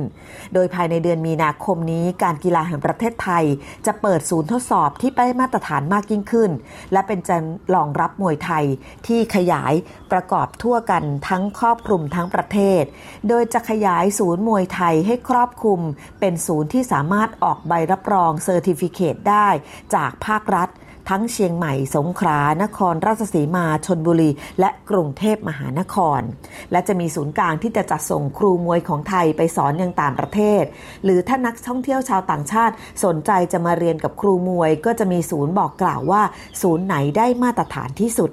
[0.54, 3.44] โดยภายในเดือนมีนาคมนี้การกีฬาแห่งประเทศไทย
[3.86, 6.52] จะเปิดศูนย์ทดสอบที่ได้มาตรฐานมากยิ่งขึ้น
[6.92, 7.38] และเป็นจะ
[7.76, 8.66] รองรับมวยไทย
[9.08, 9.74] ที่ขยาย
[10.12, 12.84] ประกอบทั่วกันทั้งครอบคลุมทั้งประเทศ
[13.28, 15.80] โดยจะขยายศูนย์มวยไทยให้ครอบคลุม
[16.20, 19.48] เป็นศูนย์ที่สามารถออกใบรับรอง certificate ได้
[19.96, 20.70] จากภาครัฐ
[21.10, 26.22] ทั้งเชียงใหม่ สงขลา นครราชสีมา ชนบุรี และกรุงเทพมหานคร
[26.72, 30.64] และจะมีศูนย์กลางที่จะจัดส่งครูมวยของไทยไปสอนยังต่างประเทศ
[31.04, 32.74] หรือถ้านักท่องเที่ยวชาวต่างชาติ
[33.04, 36.22] สนใจจะมาเรียนกับครูมวย ก็จะมีศูนย์บอกกล่าวว่า
[36.62, 38.32] ศูนย์ไหนได้มาตรฐานที่สุด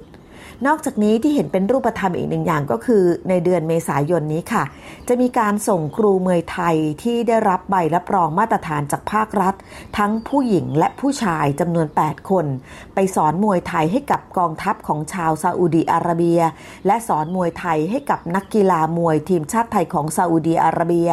[0.67, 4.63] นอกจากนี้ที่เห็นเป็นรูปธรรมอีกหนึ่งอย่างก็คือ ในเดือนเมษายนนี้ค่ะ
[5.07, 9.53] จะมีการส่งครูมวยไทยที่ได้รับใบรับรองมาตรฐานจากภาครัฐ
[9.97, 12.45] ทั้งผู้หญิงและผู้ชายจำนวน 8 คน
[12.93, 16.41] ไปสอนมวยไทยให้กับกองทัพของชาวซาอุดีอาระเบีย
[16.85, 21.09] และสอนมวยไทยให้กับนักกีฬามวยทีมชาติไทยของซาอุดีอาระเบีย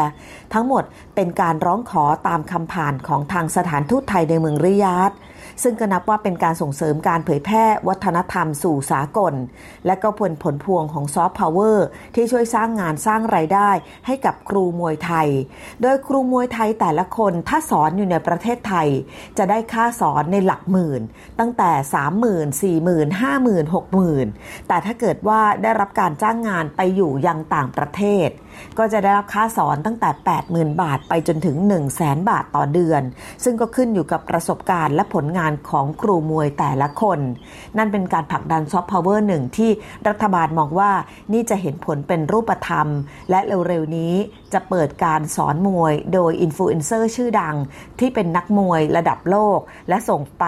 [0.52, 0.84] ทั้งหมด
[1.14, 5.12] เป็นการร้องขอตามคำผ่านของทางสถานทูตไทยในเมืองริยาด
[5.62, 9.34] ซึ่งก็นับว่าเป็นการส่งเสริมการเผยแพร่วัฒนธรรมสู่สากล
[9.86, 13.70] และก็ผลผลพวงของซอฟต์พาวเวอร์ที่ช่วยสร้างงานสร้างไรายได้
[14.06, 15.28] ให้กับครูมวยไทย
[15.82, 18.88] โดยครูมวยไทยแต่ละคนถ้าสอนอยู่ในประเทศไทย
[19.38, 21.02] จะได้ค่าสอนในหลักหมื่น
[21.38, 21.70] ตั้งแต่
[22.42, 28.28] 30,000 40,000 50,000 60,000 แต่ถ้าเกิดว่าได้รับการจ้างงานไปอยู่ยังต่างประเทศ
[28.78, 30.10] ก็จะได้รับค่าสอนตั้งแต่
[30.72, 33.02] 80,000 บาทไปจนถึง 1 0 0 0 0แบาทต่อเดือน
[33.44, 37.18] ซึ่งก็ขึ้นอยู่กับประสบการณ์และผลงานของครูมวยแต่ละคน
[37.78, 39.70] นั่นเป็นการผลักดันซอฟต์พาวเวอร์หนึ่งที่
[40.08, 40.90] รัฐบาลมองว่า
[41.32, 42.86] นี่จะเห็นผลเป็นรูปธรรม
[43.30, 44.14] และเร็วๆนี้
[44.52, 47.56] จะเปิดการสอนมวยโดยอินฟลูเอนเซอร์ชื่อดัง
[48.00, 50.44] ที่เป็นนักมวยระดับโลก และส่งไป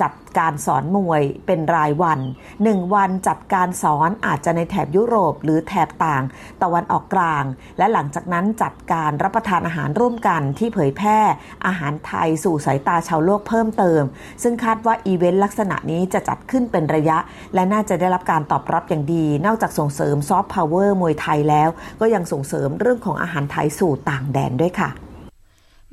[0.00, 2.20] จัดการสอนมวยเป็นรายวัน
[2.56, 6.22] 1 วันจัดการสอนอาจจะในแถบยุโรป หรือแถบต่าง
[6.62, 7.44] ตะวันออกกลาง
[7.78, 11.18] และหลังจากนั้นจัดการรับประทานอาหารร่วมกันที่เผยแพร่
[11.66, 14.02] อาหารไทยสู่สายตาชาวโลกเพิ่มเติม
[14.42, 17.18] ซึ่งคาดว่าอีเวนต์ลักษณะนี้จะจัดขึ้นเป็นระยะ
[17.54, 21.68] และน่าจะได้รับการตอบรับอย่างดี นอกจากส่งเสริมซอฟต์พาวเวอร์มวยไทยแล้ว
[22.00, 24.90] ก็ยังส่งเสริมเรื่องของอาหารไทยสู่ต่างแดนด้วยค่ะ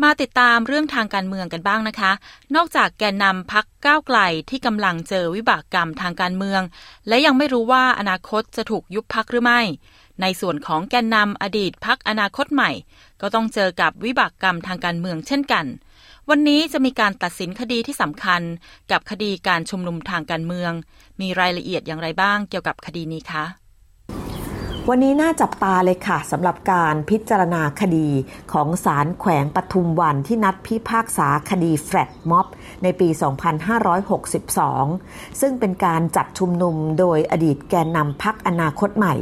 [0.04, 2.12] มาติดตามเรื่องทางการเมืองกันบ้างนะคะ
[2.56, 6.62] นอกจากแกนนำพรรคก้าวไกลที่กำลังเจอวิบากกรรมทางการเมือง
[7.08, 9.62] และยังไม่รู้ว่าอนาคตจะถูกยุบพรรคหรือไม่
[10.22, 12.72] ในส่วนของแกนนำอดีตพรรคอนาคตใหม่
[13.22, 15.66] ก็ต้องเจอกับวิบากกรรมทางการเมืองเช่นกัน
[16.30, 18.42] วันนี้จะมีการตัดสินคดีที่สำคัญ
[18.92, 20.72] กับคดีการชุมนุมทางการเมือง
[21.22, 23.67] มีรายละเอียดอย่างไรบ้างเกี่ยวกับคดีนี้คะ
[24.92, 28.08] วันนี้น่าจับตาเลยค่ะสำหรับการพิจารณาคดี
[28.54, 32.48] ของศาลแขวงปทุมวันที่นัดพิพากษาคดีแฟลตม็อบ
[32.84, 33.10] ในปี
[34.44, 39.16] 2562 ซึ่งเป็นการจัดชุมนุมโดยอดีตแกนนำพักอนาคตใหม่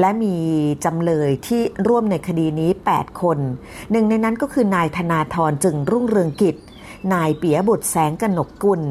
[0.00, 0.36] และมี
[0.84, 3.38] จำเลยที่ร่วมในคดีนี้ 8 คน
[3.90, 6.56] หนึ่งในนั้นก็คือนายธนาธรจึงรุ่งเรืองกิจ
[7.12, 8.82] นายเปียบุตรแสงกนกกุล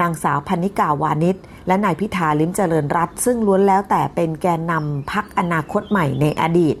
[0.00, 6.76] นางสาวพนิกาวานิชและนายพิธาลิมเจริญรัตซึ่งล้วนแล้วแต่เป็นแกนนำพักอนาคตใหม่ในอดีต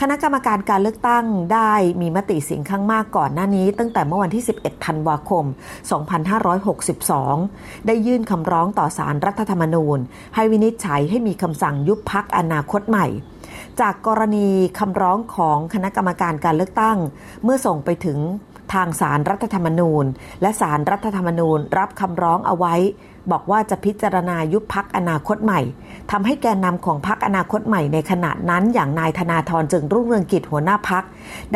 [0.00, 5.44] คณะกรรมการการเลือกตั้งได้มีมติเสียงข้างมากก่อนหน้านี้ ตั้งแต่เมื่อวันที่ 11 ธันวาคม
[7.06, 9.98] 2562 ได้ยื่นคำร้องต่อสารรัฐธรรมนูญ
[10.34, 13.06] ให้วินิจฉัยให้มีคำสั่งยุบพักอนาคตใหม่
[13.80, 16.98] จากกรณีคำร้องของคณะกรรมการการเลือกตั้ง
[17.44, 18.18] เมื่อส่งไปถึง
[18.72, 20.04] ทางสารรัฐธรรมนูญ
[20.42, 22.74] และสารรัฐธรรมนูญรับคำร้องเอาไว้
[23.32, 25.60] บอกว่าจะพิจารณายุบพักอนาคตใหม่
[26.10, 31.04] ทำให้แกนนำของพักอนาคตใหม่ในขณะนั้นอย่างนายธนาธรจึงรุ่งเรืองกิจหัวหน้าพัก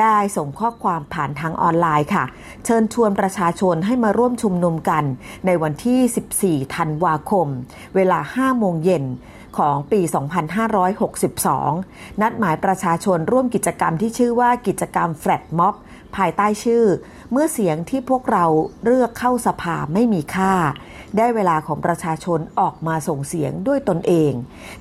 [0.01, 2.25] ได้ส่งข้อความผ่านทางออนไลน์ค่ะ
[2.65, 5.05] เชิญชวนประชาชนให้มาร่วมชุมนุมกัน
[5.47, 7.47] ในวันที่ 14 ธันวาคม
[7.95, 9.05] เวลา 5 โมงเย็น
[9.59, 10.01] ของปี
[11.27, 15.75] 2562 นัดหมายประชาชนร่วมกิจกรรมที่ชื่อว่ากิจกรรมแฟลตม็อบ
[16.17, 16.85] ภายใต้ชื่อ
[17.33, 18.45] เมื่อเสียงที่พวกเรา
[18.85, 20.55] เลือกเข้าสภาไม่มีค่า
[21.17, 24.33] ได้เวลาของประชาชนออกมาส่งเสียงด้วยตนเอง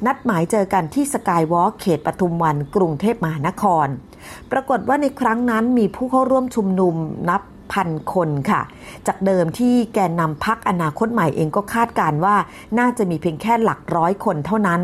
[0.05, 3.87] นัดหมายเจอกันที่สกายวอล์กเขตปทุมวันกรุงเทพมหานคร
[4.51, 6.95] ปรากฏว่าในครั้งนั้นมีผู้เข้าร่วมชุมนุม
[7.29, 7.41] นับ
[7.73, 8.61] พันคนค่ะ
[9.07, 12.35] จากเดิมที่แกนนำพักอนาคตใหม่เองก็คาดการว่า
[12.79, 14.81] น่าจะมีเพียงแค่หลักร้อยคนเท่านั้น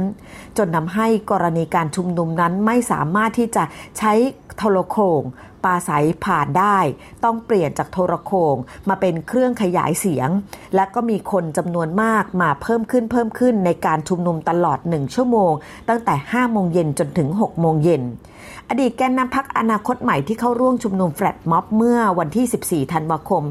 [0.58, 3.64] จนทำให้กรณีการชุมนุมนั้นไม่สามารถที่จะ
[3.98, 4.14] ใช้
[4.58, 5.22] โทรโขง
[5.64, 6.78] ปาสายผ่านได้
[7.24, 8.56] ต้องเปลี่ยนจากโทรโขง
[8.90, 10.30] มาเป็นเครื่องขยายเสียง
[10.76, 15.52] และก็มีคนจำนวนมากมาเพิ่มขึ้นเพิ่มขึ้นในการชุมนุมตลอดหนึ่งชั่วโมง
[15.90, 18.04] ตั้งแต่ 5 โมงเย็นจนถึง 6 โมงเย็น
[18.70, 23.44] อดีตแกนนำพักอนาคตใหม่ที่เข้าร่วมชุมนุมแฟลตม็อบเมื่อวันที่ 14 ธันวาคม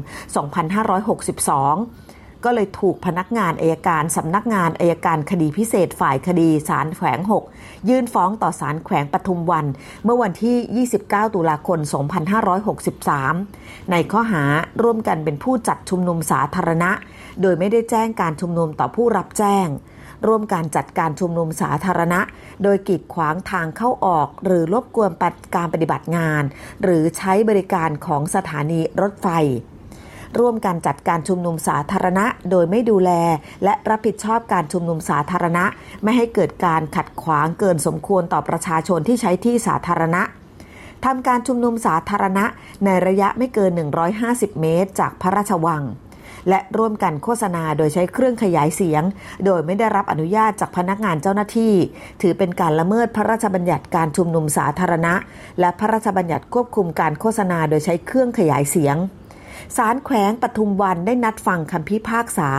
[1.09, 7.19] 2562 ก็เลยถูกพนักงานอายการสำนักงานอายการคดีพิเศษฝ่ายคดีศาลแขวง
[7.53, 9.65] 6 ยื่นฟ้องต่อศาลแขวงปทุมวัน
[10.03, 11.79] เมื่อวันที่ 29 ตุลาคม
[12.65, 14.43] 2563 ในข้อหา
[14.81, 16.91] ร่วมกันเป็นผู้จัดชุมนุมสาธารณะ
[17.41, 19.67] โดยไม่ได้แจ้งการชุมนุมต่อผู้รับแจ้ง
[20.27, 22.21] ร่วมการจัดการชุมนุมสาธารณะ
[22.63, 25.11] โดยกีดขวางทางเข้าออก หรือรบกวน
[25.55, 26.43] การปฏิบัติงาน
[26.83, 29.27] หรือใช้บริการของสถานีรถไฟ
[30.37, 33.11] ร่วมการจัดการชุมนุมสาธารณะ โดยไม่ดูแล
[33.63, 35.65] และรับผิดชอบการชุมนุมสาธารณะ
[36.03, 40.21] ไม่ให้เกิดการขัดขวางเกินสมควรต่อประชาชนที่ใช้ที่สาธารณะ
[41.05, 42.45] ทำการชุมนุมสาธารณะ
[42.85, 43.71] ในระยะไม่เกิน
[44.15, 45.83] 150 เมตร จากพระราชวัง
[46.49, 49.03] และร่วมกันโฆษณาโดยใช้เครื่องขยายเสียง
[49.45, 51.73] โดยไม่ได้รับอนุญาตจากพนักงานเจ้าหน้าที่
[52.21, 55.13] ถือเป็นการละเมิดพระราชบัญญัติการชุมนุมสาธารณะ
[55.59, 58.97] และพระราชบัญญัติควบคุมการโฆษณาโดยใช้เครื่องขยายเสียง
[59.77, 62.49] ศาลแขวงปทุมวันได้นัดฟังคำพิพากษา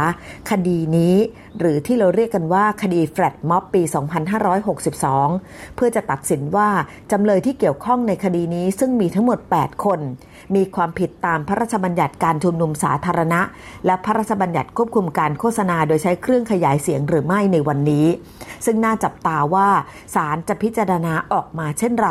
[0.50, 1.16] คดีนี้
[1.58, 3.82] หรือที่เราเรียกกันว่าคดีแฟลตม็อบปี
[4.78, 6.68] 2562 เพื่อจะตัดสินว่า
[7.10, 10.00] จำเลยที่เกี่ยวข้องในคดีนี้ซึ่งมีทั้งหมด 8 คน
[10.54, 13.40] มีความผิดตามพระราชบัญญัติการชุมนุมสาธารณะ
[13.86, 18.06] และพระราชบัญญัติควบคุมการโฆษณาโดยใช้เครื่องขยายเสียงหรือไม่ในวันนี้
[18.64, 19.68] ซึ่งน่าจับตาว่า
[20.14, 22.10] ศาลจะพิจารณาออกมาเช่นไร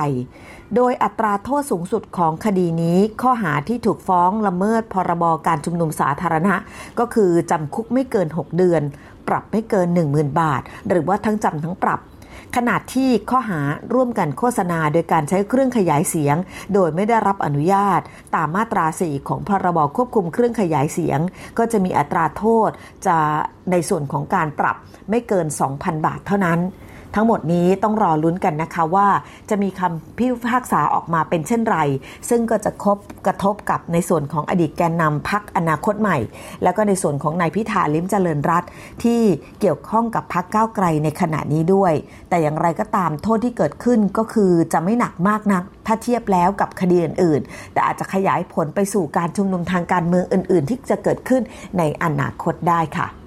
[0.76, 6.56] โดยอัตราโทษสูงสุดของคดีนี้ข้อหาที่ถูกฟ้องละเมิดพรบการชุมนุมสาธารณะ
[7.00, 8.82] ก็คือจำคุกไม่เกิน 6 เดือน
[9.28, 12.02] ปรับไม่เกิน 10,000 บาท หรือว่าทั้งจำทั้งปรับ
[12.56, 13.62] ขนาดที่ข้อหา
[13.94, 16.38] ร่วมกันโฆษณาโดยการใช้เครื่องขยายเสียง
[16.74, 18.00] โดยไม่ได้รับอนุญาต
[18.36, 21.20] ตามมาตรา 4 ของพรบควบคุมเครื่องขยายเสียง
[21.58, 22.70] ก็จะมีอัตราโทษ
[23.06, 23.18] จะ
[23.72, 24.76] ในส่วนของการปรับ
[25.10, 26.60] ไม่เกิน 2,000 บาทเท่านั้น
[27.16, 29.08] ทั้งหมดนี้ต้องรอลุ้นกันนะคะว่า
[29.50, 31.78] จะมีคำพิพากษาออกมาเป็นเช่นไร
[32.30, 36.18] ซึ่งก็จะคบกระทบกับในส่วนของอดีตแกนนำพักอนาคตใหม่
[36.64, 38.64] แล้วก็ในส่วนของนายพิธาลิมเจริญรัต
[39.04, 39.22] ที่
[39.60, 41.94] เกี่ยวข้องกับพักก้าวไกลในขณะนี้ด้วย
[42.30, 51.42] แต่อย่างไรก็ตามโทษที่เกิดขึ้นก็คือจะไม่หนักมากนัก ถ้าเทียบแล้วกับคดีอื่นๆ แต่อาจจะขยายผลไปสู่การชุมนุมทางการเมืองอื่น ๆ ที่จะเกิดขึ้น
[51.78, 53.19] ในอนาคตได้ค่ะ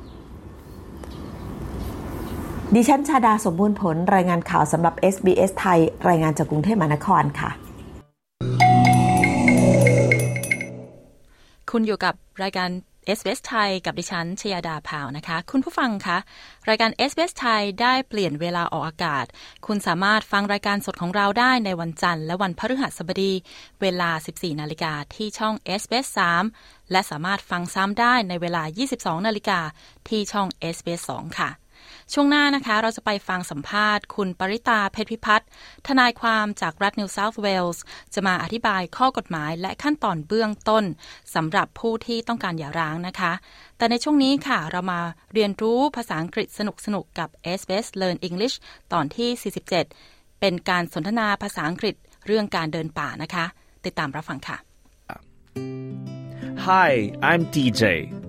[2.77, 7.51] ดิฉันชาดาสมบูรณ์ผล รายงานข่าวสำหรับ SBS ไทย รายงานจากกรุงเทพมหานครค่ะ
[11.71, 12.71] คุณอยู่กับรายการ
[13.19, 16.19] s อ s ไทยกับดิฉันชยาดาพาวนะคะ คุณผู้ฟังคะ
[16.69, 19.27] รายการ s อ s ไทยได้เปลี่ยนเวลาออกอากาศ
[19.67, 23.33] คุณสามารถฟังรายการสดของเราได้ในวันจันทร์และวันพฤหัสบดี
[23.81, 26.07] เวลา 14 นาฬิกาที่ช่อง s อ s
[26.51, 28.63] 3และสามารถฟังซ้ำได้ในเวลา
[28.95, 29.61] 22 นาฬิกา
[30.09, 31.51] ที่ช่อง s อ s 2ค่ะ
[32.13, 35.49] ช่วงหน้านะคะเราจะไปฟังสัมภาษณ์ คุณปริตาเพชรพิพัฒน์
[35.87, 37.83] ทนายความจากรัฐนิวเซาท์เวลส์
[38.15, 40.85] จะมาอธิบายข้อกฎหมายและขั้นตอนเบื้องต้น
[41.35, 43.33] สำหรับผู้ที่ต้องการหย่าร้างนะคะ
[43.77, 45.01] แต่ในช่วงนี้ค่ะเรามา
[45.35, 46.61] เรียนรู้ภาษาอังกฤษส
[46.95, 48.57] นุกๆกับ SBS Learn English
[48.93, 51.95] ตอนที่ 47 เป็นการสนทนาภาษาอังกฤษ
[52.27, 53.45] เรื่องการเดินป่านะคะ
[53.85, 54.57] ติดตามรับฟังค่ะ
[56.67, 56.93] Hi,
[57.31, 58.22] I'm TJ.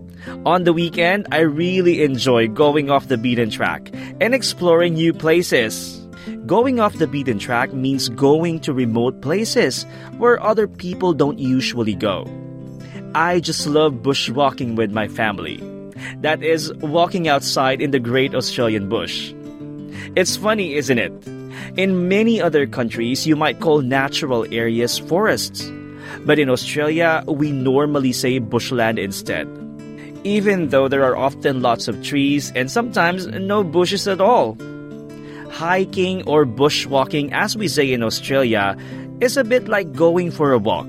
[0.45, 3.89] On the weekend, I really enjoy going off the beaten track
[4.21, 5.99] and exploring new places.
[6.45, 9.85] Going off the beaten track means going to remote places
[10.17, 12.27] where other people don't usually go.
[13.15, 15.61] I just love bushwalking with my family.
[16.21, 19.33] That is, walking outside in the great Australian bush.
[20.15, 21.13] It's funny, isn't it?
[21.77, 25.71] In many other countries, you might call natural areas forests.
[26.25, 29.47] But in Australia, we normally say bushland instead.
[30.23, 34.57] Even though there are often lots of trees and sometimes no bushes at all.
[35.51, 38.77] Hiking or bushwalking, as we say in Australia,
[39.21, 40.87] is a bit like going for a walk,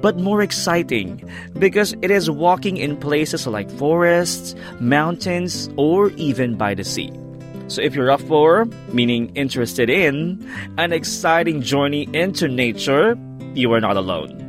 [0.00, 1.20] but more exciting
[1.58, 7.10] because it is walking in places like forests, mountains, or even by the sea.
[7.68, 10.38] So if you're up for, meaning interested in,
[10.78, 13.18] an exciting journey into nature,
[13.54, 14.43] you are not alone.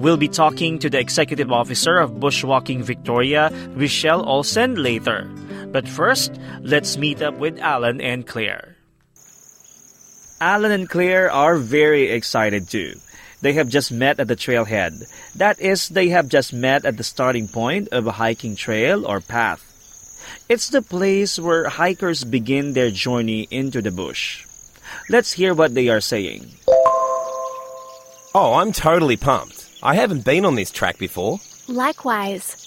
[0.00, 5.28] We'll be talking to the executive officer of Bushwalking Victoria, Michelle Olsen, later.
[5.68, 8.76] But first, let's meet up with Alan and Claire.
[10.40, 12.96] Alan and Claire are very excited too.
[13.42, 15.04] They have just met at the trailhead.
[15.36, 19.20] That is, they have just met at the starting point of a hiking trail or
[19.20, 19.60] path.
[20.48, 24.46] It's the place where hikers begin their journey into the bush.
[25.10, 26.48] Let's hear what they are saying.
[28.32, 29.59] Oh, I'm totally pumped.
[29.82, 31.38] I haven't been on this track before.
[31.66, 32.66] Likewise.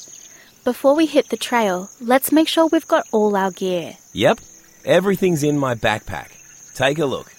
[0.64, 3.98] Before we hit the trail, let's make sure we've got all our gear.
[4.14, 4.40] Yep,
[4.86, 6.32] everything's in my backpack.
[6.74, 7.32] Take a look.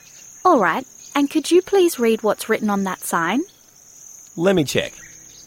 [0.45, 3.41] All right, and could you please read what's written on that sign?
[4.37, 4.93] Let me check.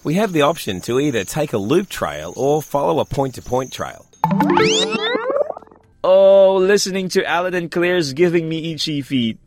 [0.03, 3.41] We have the option to either take a loop trail or follow a point to
[3.41, 4.05] point trail.
[6.03, 9.39] Oh, listening to Alan and Claire's giving me itchy feet.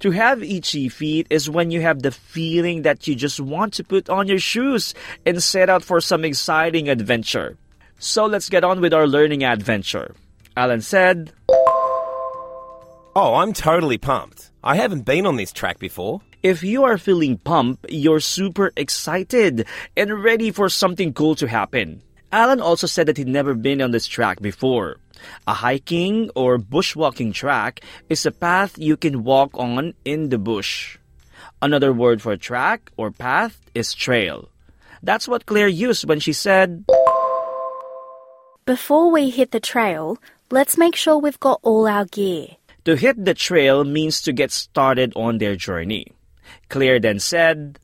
[0.00, 3.84] To have itchy feet is when you have the feeling that you just want to
[3.84, 7.56] put on your shoes and set out for some exciting adventure.
[7.98, 10.14] So let's get on with our learning adventure.
[10.56, 11.32] Alan said,
[13.14, 14.50] Oh, I'm totally pumped.
[14.64, 16.20] I haven't been on this track before.
[16.42, 19.66] If you are feeling pumped, you're super excited
[19.96, 22.02] and ready for something cool to happen.
[22.32, 24.96] Alan also said that he'd never been on this track before.
[25.46, 30.98] A hiking or bushwalking track is a path you can walk on in the bush.
[31.60, 34.48] Another word for track or path is trail.
[35.02, 36.84] That's what Claire used when she said,
[38.64, 40.16] Before we hit the trail,
[40.50, 42.56] let's make sure we've got all our gear.
[42.86, 46.06] To hit the trail means to get started on their journey.
[46.68, 47.78] Claire then said,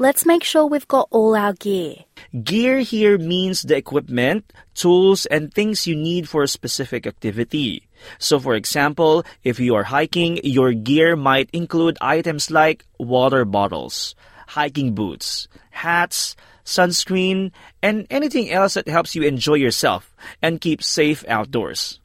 [0.00, 2.08] Let's make sure we've got all our gear.
[2.32, 7.86] Gear here means the equipment, tools, and things you need for a specific activity.
[8.18, 14.14] So, for example, if you are hiking, your gear might include items like water bottles,
[14.48, 16.34] hiking boots, hats,
[16.64, 22.00] sunscreen, and anything else that helps you enjoy yourself and keep safe outdoors.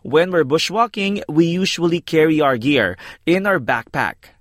[0.00, 4.32] When we're bushwalking, we usually carry our gear in our backpack.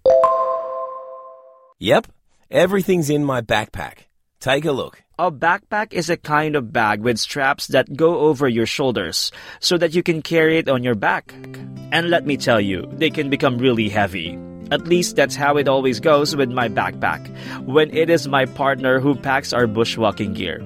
[1.79, 2.07] Yep,
[2.49, 4.05] everything's in my backpack.
[4.39, 5.01] Take a look.
[5.19, 9.77] A backpack is a kind of bag with straps that go over your shoulders so
[9.77, 11.33] that you can carry it on your back.
[11.91, 14.37] And let me tell you, they can become really heavy.
[14.71, 17.21] At least that's how it always goes with my backpack
[17.65, 20.61] when it is my partner who packs our bushwalking gear.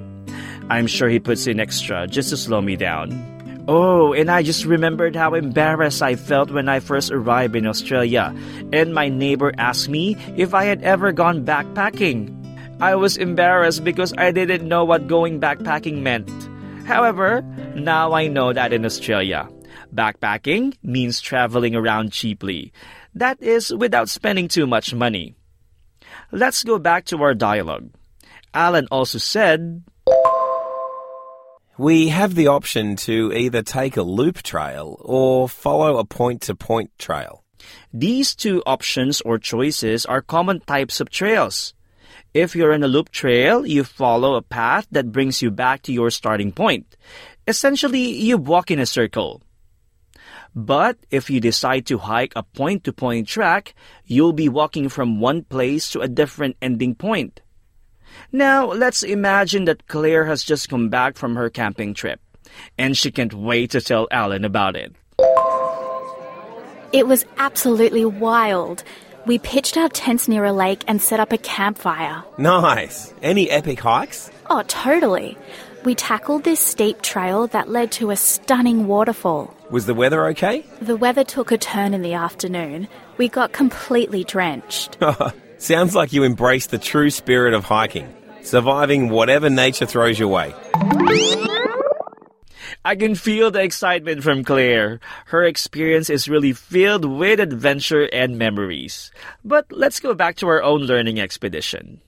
[0.69, 3.36] I'm sure he puts in extra just to slow me down.
[3.67, 8.33] Oh, and I just remembered how embarrassed I felt when I first arrived in Australia,
[8.71, 12.31] and my neighbor asked me if I had ever gone backpacking.
[12.79, 16.31] I was embarrassed because I didn't know what going backpacking meant.
[16.87, 17.41] However,
[17.75, 19.49] now I know that in Australia,
[19.93, 22.71] backpacking means traveling around cheaply.
[23.15, 25.35] That is, without spending too much money.
[26.31, 27.89] Let's go back to our dialogue.
[28.53, 29.83] Alan also said,
[31.79, 36.55] We have the option to either take a loop trail or follow a point to
[36.55, 37.43] point trail.
[37.93, 41.75] These two options or choices are common types of trails.
[42.33, 45.93] If you're in a loop trail, you follow a path that brings you back to
[45.93, 46.97] your starting point.
[47.47, 49.43] Essentially, you walk in a circle.
[50.55, 55.19] But if you decide to hike a point to point track, you'll be walking from
[55.19, 57.41] one place to a different ending point.
[58.31, 62.19] Now, let's imagine that Claire has just come back from her camping trip.
[62.77, 64.95] And she can't wait to tell Alan about it.
[66.93, 68.83] It was absolutely wild.
[69.25, 72.23] We pitched our tents near a lake and set up a campfire.
[72.37, 73.13] Nice.
[73.21, 74.31] Any epic hikes?
[74.49, 75.37] Oh, totally.
[75.83, 79.53] We tackled this steep trail that led to a stunning waterfall.
[79.69, 80.65] Was the weather okay?
[80.81, 82.87] The weather took a turn in the afternoon.
[83.17, 84.97] We got completely drenched.
[85.57, 88.13] Sounds like you embraced the true spirit of hiking,
[88.47, 90.53] surviving whatever nature throws your way.
[92.85, 95.01] I can feel the excitement from Claire.
[95.25, 99.11] Her experience is really filled with adventure and memories.
[99.43, 101.99] But let's go back to our own learning expedition.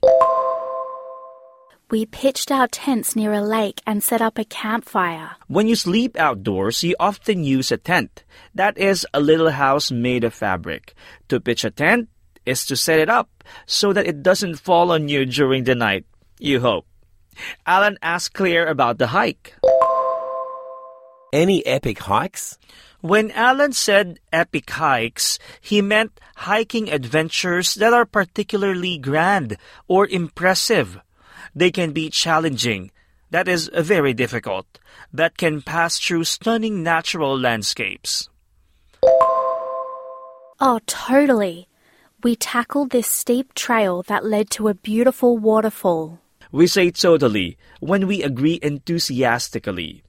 [1.90, 5.32] We pitched our tents near a lake and set up a campfire.
[5.48, 8.24] When you sleep outdoors, you often use a tent.
[8.54, 10.94] That is a little house made of fabric.
[11.28, 12.08] To pitch a tent
[12.46, 13.28] is to set it up
[13.66, 16.06] so that it doesn't fall on you during the night.
[16.40, 16.86] You hope.
[17.66, 19.54] Alan asked Claire about the hike.
[21.34, 22.58] Any epic hikes?
[23.02, 30.98] When Alan said epic hikes, he meant hiking adventures that are particularly grand or impressive.
[31.54, 32.90] They can be challenging,
[33.30, 34.66] that is, very difficult,
[35.12, 38.30] but can pass through stunning natural landscapes.
[40.58, 41.68] Oh, totally.
[42.22, 46.18] We tackled this steep trail that led to a beautiful waterfall.
[46.52, 50.02] We say totally when we agree enthusiastically.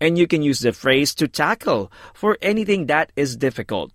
[0.00, 3.92] And you can use the phrase to tackle for anything that is difficult.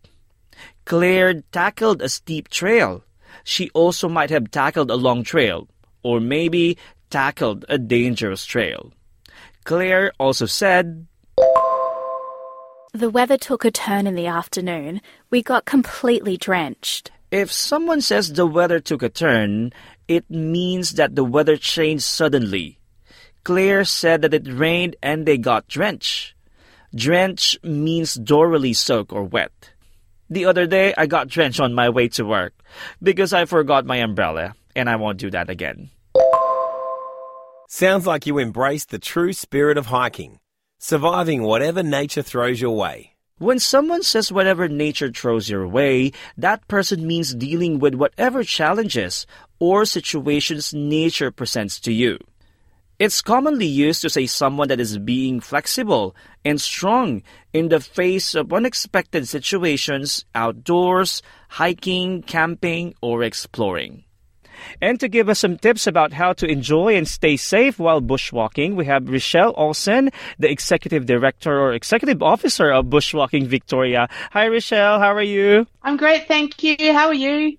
[0.85, 3.03] Claire tackled a steep trail.
[3.45, 5.67] She also might have tackled a long trail,
[6.03, 6.77] or maybe
[7.09, 8.91] tackled a dangerous trail.
[9.63, 11.07] Claire also said,
[12.91, 15.01] The weather took a turn in the afternoon.
[15.29, 17.11] We got completely drenched.
[17.33, 19.73] If someone says the weather took a turn,
[20.07, 22.77] it means that the weather changed suddenly.
[23.43, 26.35] Claire said that it rained and they got drenched.
[26.93, 29.71] Drench means thoroughly soak or wet.
[30.29, 32.53] The other day, I got drenched on my way to work
[33.01, 35.89] because I forgot my umbrella, and I won't do that again.
[37.67, 40.37] Sounds like you embraced the true spirit of hiking,
[40.77, 43.12] surviving whatever nature throws your way.
[43.43, 49.27] When someone says whatever nature throws your way, that person means dealing with whatever challenges
[49.59, 52.19] or situations nature presents to you.
[52.99, 56.15] It's commonly used to say someone that is being flexible
[56.45, 57.21] and strong
[57.51, 64.05] in the face of unexpected situations outdoors, hiking, camping, or exploring.
[64.81, 68.75] And to give us some tips about how to enjoy and stay safe while bushwalking,
[68.75, 74.07] we have Rochelle Olsen, the Executive Director or Executive Officer of Bushwalking Victoria.
[74.31, 74.99] Hi, Rochelle.
[74.99, 75.67] How are you?
[75.81, 76.75] I'm great, thank you.
[76.93, 77.57] How are you?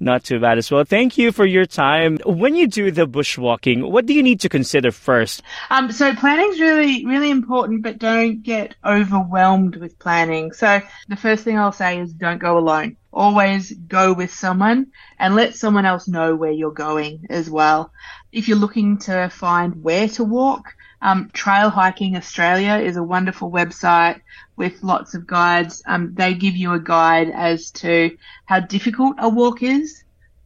[0.00, 0.84] Not too bad as well.
[0.84, 2.18] Thank you for your time.
[2.24, 5.42] When you do the bushwalking, what do you need to consider first?
[5.70, 10.52] Um, so planning is really, really important, but don't get overwhelmed with planning.
[10.52, 12.96] So the first thing I'll say is don't go alone.
[13.12, 17.92] Always go with someone and let someone else know where you're going as well.
[18.32, 23.50] If you're looking to find where to walk, um, Trail Hiking Australia is a wonderful
[23.50, 24.20] website
[24.56, 25.82] with lots of guides.
[25.86, 30.02] Um, they give you a guide as to how difficult a walk is.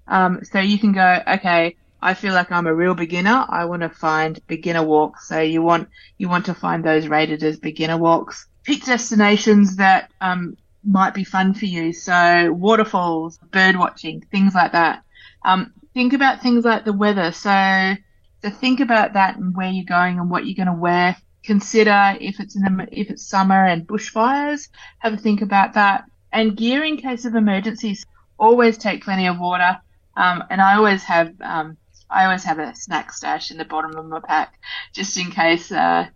[0.06, 3.46] Um, so you can go, okay, I feel like I'm a real beginner.
[3.48, 5.28] I want to find beginner walks.
[5.28, 5.88] So you want
[6.18, 8.46] you want to find those rated as beginner walks.
[8.64, 11.92] Pick destinations that um, might be fun for you.
[11.92, 15.04] So waterfalls, bird watching, things like that.
[15.44, 17.32] Um, think about things like the weather.
[17.32, 17.94] So
[18.42, 21.16] so think about that and where you're going and what you're going to wear.
[21.44, 24.68] Consider if it's in the, if it's summer and bushfires.
[24.98, 26.04] Have a think about that.
[26.32, 28.04] And gear in case of emergencies.
[28.38, 29.78] Always take plenty of water.
[30.16, 31.76] Um, and I always have um,
[32.10, 34.58] I always have a snack stash in the bottom of my pack
[34.92, 36.08] just in case uh,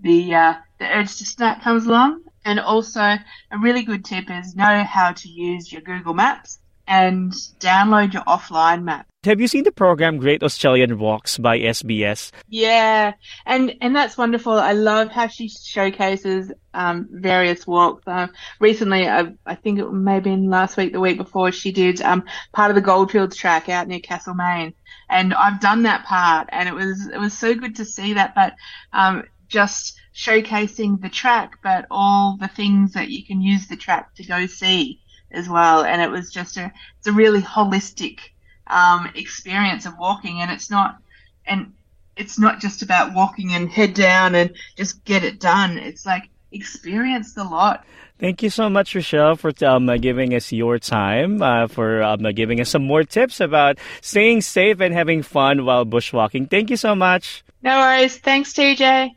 [0.00, 2.22] the uh, the urge to snack comes along.
[2.44, 7.32] And also a really good tip is know how to use your Google Maps and
[7.60, 9.06] download your offline map.
[9.24, 12.32] Have you seen the program Great Australian Walks by SBS?
[12.48, 13.12] Yeah,
[13.46, 14.54] and and that's wonderful.
[14.54, 18.02] I love how she showcases um, various walks.
[18.08, 21.70] Um, recently, I, I think it may have been last week, the week before, she
[21.70, 24.74] did um, part of the Goldfields track out near Castlemaine,
[25.08, 28.34] and I've done that part, and it was it was so good to see that.
[28.34, 28.54] But
[28.92, 34.14] um, just showcasing the track, but all the things that you can use the track
[34.16, 35.01] to go see
[35.32, 38.20] as well, and it was just a it's a really holistic
[38.66, 40.98] um, experience of walking, and it's not
[41.46, 41.72] and
[42.16, 45.78] it's not just about walking and head down and just get it done.
[45.78, 47.84] It's like experience the lot.
[48.18, 52.24] Thank you so much, Rochelle, for um, uh, giving us your time, uh, for um,
[52.24, 56.48] uh, giving us some more tips about staying safe and having fun while bushwalking.
[56.48, 57.42] Thank you so much.
[57.62, 58.18] No worries.
[58.18, 59.10] Thanks, TJ.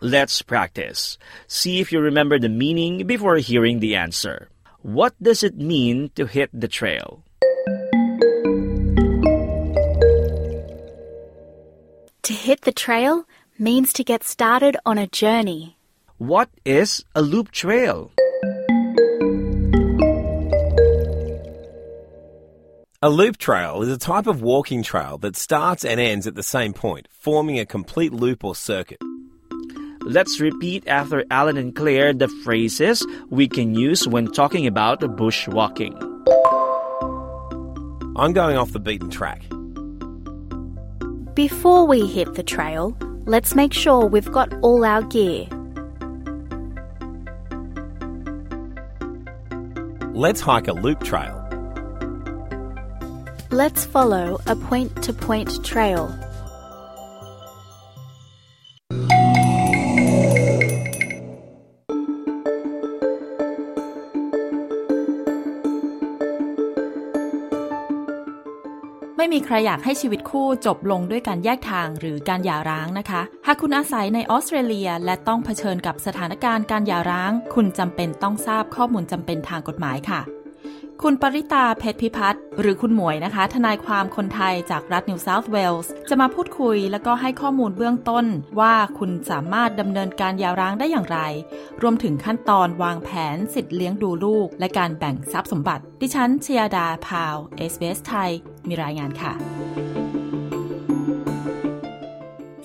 [0.00, 1.18] Let's practice.
[1.46, 4.48] See if you remember the meaning before hearing the answer.
[4.82, 7.22] What does it mean to hit the trail?
[12.24, 13.24] To hit the trail
[13.56, 15.76] means to get started on a journey.
[16.18, 18.10] What is a loop trail?
[23.00, 26.42] A loop trail is a type of walking trail that starts and ends at the
[26.42, 28.98] same point, forming a complete loop or circuit.
[30.04, 35.94] Let's repeat after Alan and Claire the phrases we can use when talking about bushwalking.
[38.16, 39.42] I'm going off the beaten track.
[41.34, 42.96] Before we hit the trail,
[43.26, 45.46] let's make sure we've got all our gear.
[50.12, 51.38] Let's hike a loop trail.
[53.50, 56.12] Let's follow a point to point trail.
[69.22, 80.20] “ไม่มีใครอยากให้ชีวิตคู่จบลงด้วยการแยกทางหรือการหย่าร้างนะคะ หากคุณอาศัยในออสเตรเลีย และต้องเผชิญกับสถานการณ์การหย่าร้าง คุณจำเป็นต้องทราบข้อมูลจำเป็นทางกฎหมายค่ะ
[81.02, 88.26] คุณปริตาเพชรพิพัฒน์หรือคุณหมวยนะคะ ทนายความคนไทยจากรัฐนิวเซาท์เวลส์จะมาพูดคุยแล้วก็ให้ข้อมูลเบื้องต้น
[88.60, 91.18] ว่าคุณสามารถดำเนินการหย่าร้างได้อย่างไร
[91.82, 98.32] รวมถึงขั้นตอนวางแผนสิทธิ์เลี้ยงดูลูก และการแบ่งทรัพย์สมบัติ ดิฉันชญาดาพาวเวลล์ SBS ไทย
[98.68, 99.32] มีรายงานค่ะ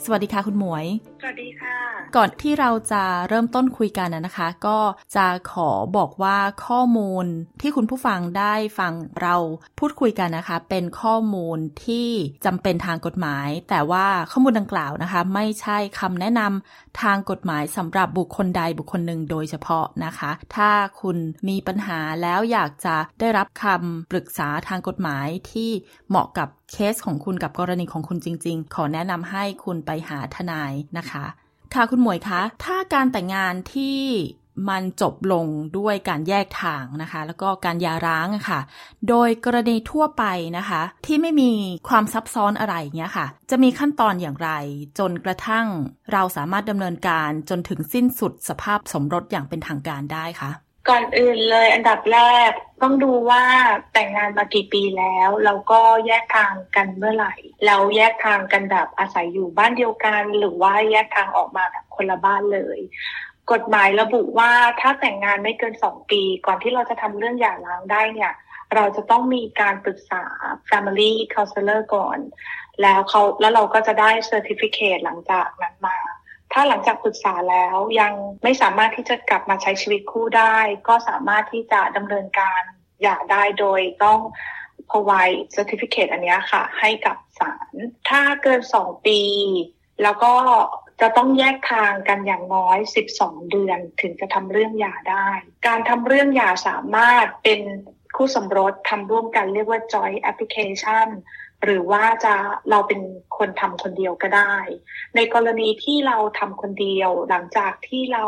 [0.03, 0.85] สวัสดีค่ะคุณหมวย
[1.27, 1.77] วัสดีค่ะ
[2.15, 4.79] ก่อนที่เราจะเริ่มต้นคุยกันนะคะ ก็
[5.15, 7.25] จะขอบอกว่าข้อมูล
[7.61, 9.35] ที่คุณผู้ฟังได้ฟังเรา
[9.79, 12.09] พูดคุยกันนะคะ เป็นข้อมูลที่
[12.45, 20.71] จำเป็นทางกฎหมาย แต่ว่าข้อมูลดังกล่าวนะคะ ไม่ใช่คำแนะนำทางกฎหมายสำหรับบุคคลใดบุคคลหนึ่งโดยเฉพาะนะคะ ถ้า
[21.01, 21.17] คุณ
[21.47, 25.71] มีปัญหาแล้วอยากจะได้รับคำปรึกษาทางกฎหมายที่
[26.09, 31.16] เหมาะกับเคสของคุณกับกรณีของคุณจริง ๆ ขอแนะนำให้คุณไปหาทนายนะคะ
[31.73, 33.99] ค่ะคุณหมวยคะ ถ้าการแต่งงานที่
[34.69, 35.45] มันจบลง
[35.77, 38.59] ด้วยการแยกทางนะคะ แล้วก็การยาร้างค่ะ
[39.09, 40.23] โดยกรณีทั่วไป
[40.57, 41.51] นะคะ ที่ไม่มี
[41.89, 44.49] ความซับซ้อนอะไรเงี้ยค่ะ จะมีขั้นตอนอย่างไร
[44.99, 45.65] จนกระทั่ง
[46.11, 50.51] เราสามารถดำเนินการจนถึงสิ้นสุดสภาพสมรสอย่างเป็นทางการได้คะ
[50.89, 52.19] ก่อนอื่นเลยอันดับแร
[52.49, 53.43] กต้องดูว่า
[53.93, 57.35] แต่งงานมากี่ปีแล้ว แล้วก็แยกทางกันเมื่อไหร่
[57.65, 62.79] แล้วแยกทางกันแบบอาศัยอยู่บ้านเดียวกัน หรือว่าแยกทางออกมาแบบคนละบ้านเลย
[63.51, 68.33] กฎหมายระบุว่าถ้าแต่งงานไม่เกินสองปี ก่อนที่เราจะทำเรื่องหย่าร้างได้เนี่ย
[68.75, 70.23] เราจะต้องมีการปรึกษา
[70.69, 72.19] family counselor ก่อน
[72.81, 75.97] แล้วเขาแล้วเราก็จะได้ certificate หลังจากนั้นมา
[76.53, 82.61] ถ้าหลังจากปรึกษาแล้วยังไม่สามารถที่จะกลับมาใช้ชีวิตคู่ได้ ก็สามารถที่จะดำเนินการ
[83.01, 84.19] หย่าได้โดยต้อง
[84.89, 87.73] provide certificate อันนี้ค่ะ ให้กับศาล
[88.09, 89.21] ถ้าเกินสองปี
[90.03, 90.33] แล้วก็
[91.01, 92.77] จะต้องแยกทางกันอย่างน้อย
[93.13, 95.29] 12 เดือนถึงจะทำเรื่องหย่าได้
[95.67, 97.61] การทำเรื่องหย่าสามารถเป็น
[98.15, 101.07] คู่สมรสทำร่วมกันเรียกว่า joint application
[101.63, 102.33] หรือว่าจะ
[102.69, 103.01] เราเป็น
[103.37, 104.55] คนทำคนเดียวก็ได้
[105.15, 108.25] ในกรณีที่เราทำคนเดียว หลังจากที่เรา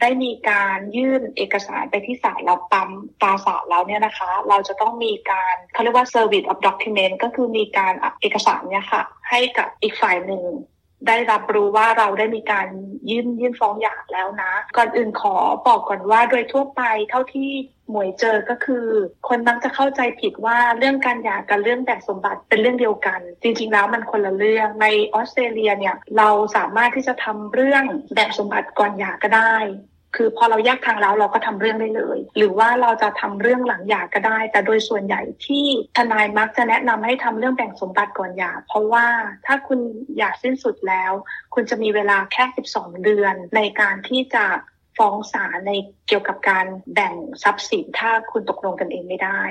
[0.00, 2.90] ได้มีการยื่นเอกสารไปที่ศาลเราปั๊ม
[3.22, 10.42] ตาศาลแล้วเนี่ยนะคะ เราจะต้องมีการเขาเรียกว่า service of document ก็คือมีการเอกสารเนี่ยค่ะ ให้กับอีกฝ่ายหนึ่ง
[11.08, 12.66] ได้รับรู้ว่าเราได้มีการ
[13.10, 15.36] ยื่นยื่นฟ้องหย่าแล้วนะ ก่อนอื่นขอ
[15.66, 17.50] บอกก่อนว่าโดยทั่วไปเท่าที่
[17.90, 18.86] หมวยเจอก็คือ
[19.28, 27.84] คนมักจะเข้าใจผิดว่าเรื่องการหย่ากับเรื่องแบ่งสมบัติเป็นเรื่องเดียวกัน จริงๆแล้วมันคนละเรื่องในออสเตรเลียเนี่ยเราสามารถที่จะทำเรื่อง
[28.14, 29.56] แบ่งสมบัติก่อนหย่าก็ได้
[30.16, 35.64] คือพอเราแยกทางแล้วเราก็ทำเรื่องได้เลย หรือว่าเราจะทำเรื่องหลังหย่าก็ได้ แต่โดยส่วนใหญ่ที่
[35.96, 39.06] ทนายมักจะแนะนำให้ทำเรื่องแบ่งสมบัติก่อนหย่า เพราะว่า
[39.46, 39.80] ถ้าคุณ
[40.16, 41.12] หย่าสิ้นสุดแล้ว
[41.54, 42.44] คุณจะมีเวลาแค่
[42.74, 44.44] 12 เดือน ในการที่จะ
[44.96, 45.72] ฟ้องศาลใน
[46.08, 49.42] เกี่ยวกับการแบ่งทรัพย์สินถ้าคุณตกลงกันเองไม่ได้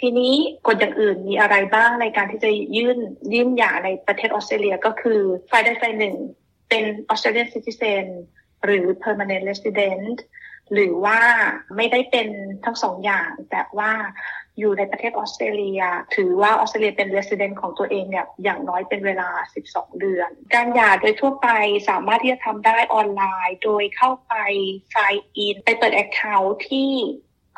[0.00, 0.34] ทีนี้
[0.66, 2.98] กฎอย่างอื่นมีอะไรบ้างในการที่จะยื่น
[3.32, 6.16] ยื่นหย่าในประเทศออสเตรเลียก็คือฝ่ายใดฝ่ายหนึ่ง
[6.68, 8.06] เป็นออสเตรเลียนซิติเซน
[8.64, 10.16] หรือ permanent resident
[10.72, 11.20] หรือว่า
[11.76, 12.28] ไม่ได้เป็น
[12.64, 13.92] ทั้งสองอย่าง แต่ว่า
[14.58, 15.80] อยู่ในประเทศออสเตรเลีย
[16.16, 19.28] ถือว่าออสเตรเลียเป็น resident ของตัวเองเนี่ยอย่างน้อยเป็นเวลา
[19.64, 21.48] 12 เดือน การหย่าโดยทั่วไป
[21.88, 24.34] สามารถที่จะทำได้ออนไลน์ โดยเข้าไป
[24.94, 26.90] sign in ไปเปิด account ที่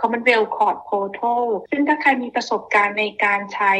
[0.00, 3.74] Commonwealth Court Portal ซึ่งถ้าใครมีประสบการณ์ในการใช้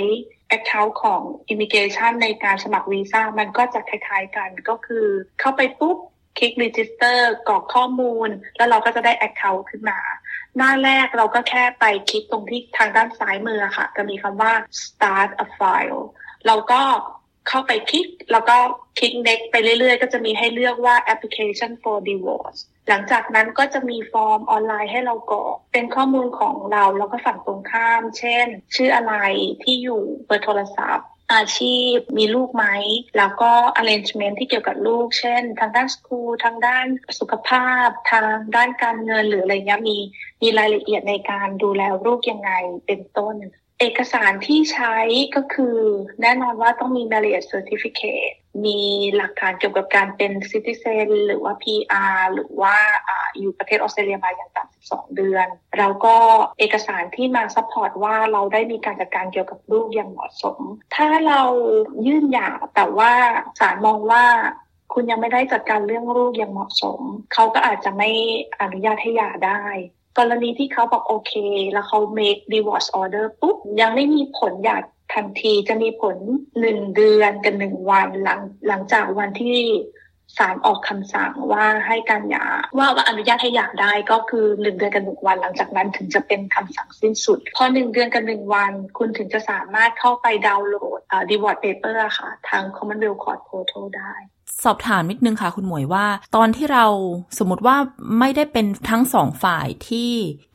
[0.56, 1.22] account ของ
[1.52, 5.06] immigration ในการสมัครวีซ่ามันก็จะคล้ายๆกันก็คือ
[5.40, 5.98] เข้าไปปุ๊บ
[6.39, 7.18] คลิก register
[7.49, 9.99] กรอกข้อมูล แล้วเราก็จะได้ account ขึ้นมา
[10.57, 16.03] หน้าแรกเราก็แค่ไปคลิกตรงที่ทางด้านซ้ายมือค่ะ จะมีคำว่า start a file
[16.47, 16.82] เราก็
[17.49, 18.57] เข้าไปคลิก แล้วก็
[18.99, 29.14] คลิก next ไปเรื่อยๆ ก็จะมีให้เลือกว่า application for divorce หลังจากนั้นก็จะมีฟอร์มออนไลน์ให้เรากรอก เป็นข้อมูลของเรา แล้วก็ฝั่งตรงข้าม เช่น ชื่ออะไร
[29.62, 32.66] ที่อยู่เบอร์โทรศัพท์ อาชีพมีลูกไหม
[33.16, 36.86] แล้วก็ arrangement ที่เกี่ยวกับลูก เช่น ทางด้าน school ทางด้าน
[37.18, 39.98] สุขภาพ ทางด้านการเงินหรืออะไรเงี้ยมี
[40.42, 42.50] มีรายละเอียดในการดูแลลูกยังไง
[42.86, 43.36] เป็นต้น
[43.80, 44.96] เอกสารที่ใช้
[45.36, 45.78] ก็คือ
[46.22, 48.34] แน่นอนว่าต้องมี marriage certificate
[48.64, 48.78] มี
[49.16, 52.76] หลักฐานเกี่ยวกับการเป็น citizen หรือว่า PR หรือว่า
[53.09, 55.46] อยู่ประเทศออสเตรเลียมาอย่างต่ำ12 เดือน
[55.78, 56.16] แล้วก็
[56.59, 60.59] เอกสารที่มา support ว่าเราได้มีการจัดการเกี่ยวกับลูกอย่างเหมาะสม
[60.94, 61.42] ถ้าเรา
[62.07, 63.12] ยื่นหย่าแต่ว่า
[63.61, 64.24] ศาลมองว่า
[64.92, 67.00] คุณยังไม่ได้จัดการเรื่องลูกอย่างเหมาะสม
[67.32, 68.11] เขาก็อาจจะไม่
[68.61, 69.62] อนุญาตให้หย่าได้
[70.18, 71.32] กรณีที่เขาบอกโอเค
[71.72, 74.76] แล้วเขา make divorce order ปุ๊บยังไม่มีผลหย่า
[75.14, 76.16] ทันทีจะมีผล
[76.61, 79.59] หนึ่งเดือนกับหนึ่งวันหลังหลังจากวันที่
[80.38, 82.46] ศาลออกคำสั่งว่าให้การหย่า
[82.78, 94.14] ว่าว่าอนุญาตให้หย่าได้ก็คือหนึ่งเดือนกับหนึ่งวัน หลังจากนั้นถึงจะเป็นคำสั่งสิ้นสุด พอหนึ่งเดือนกับหนึ่งวัน คุณถึงจะสามารถเข้าไปดาวน์โหลดอ่า divorce paper ค่ะ ทาง Commonwealth Court Portal ได้
[94.66, 96.06] สอบถามนิดนึงค่ะคุณหมวยว่า
[96.36, 96.86] ตอนที่เรา
[97.38, 97.76] สมมติว่า
[98.18, 100.10] ไม่ได้เป็นทั้งสองฝ่ายที่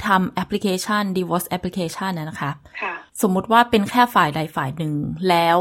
[0.06, 2.52] ทำแอปพลิเคชัน divorce application นะนะคะ
[2.82, 4.94] ค่ะสมมุติว่าเป็นแค่ฝ่ายใดฝ่ายหนึ่ง
[5.30, 5.58] แล้ว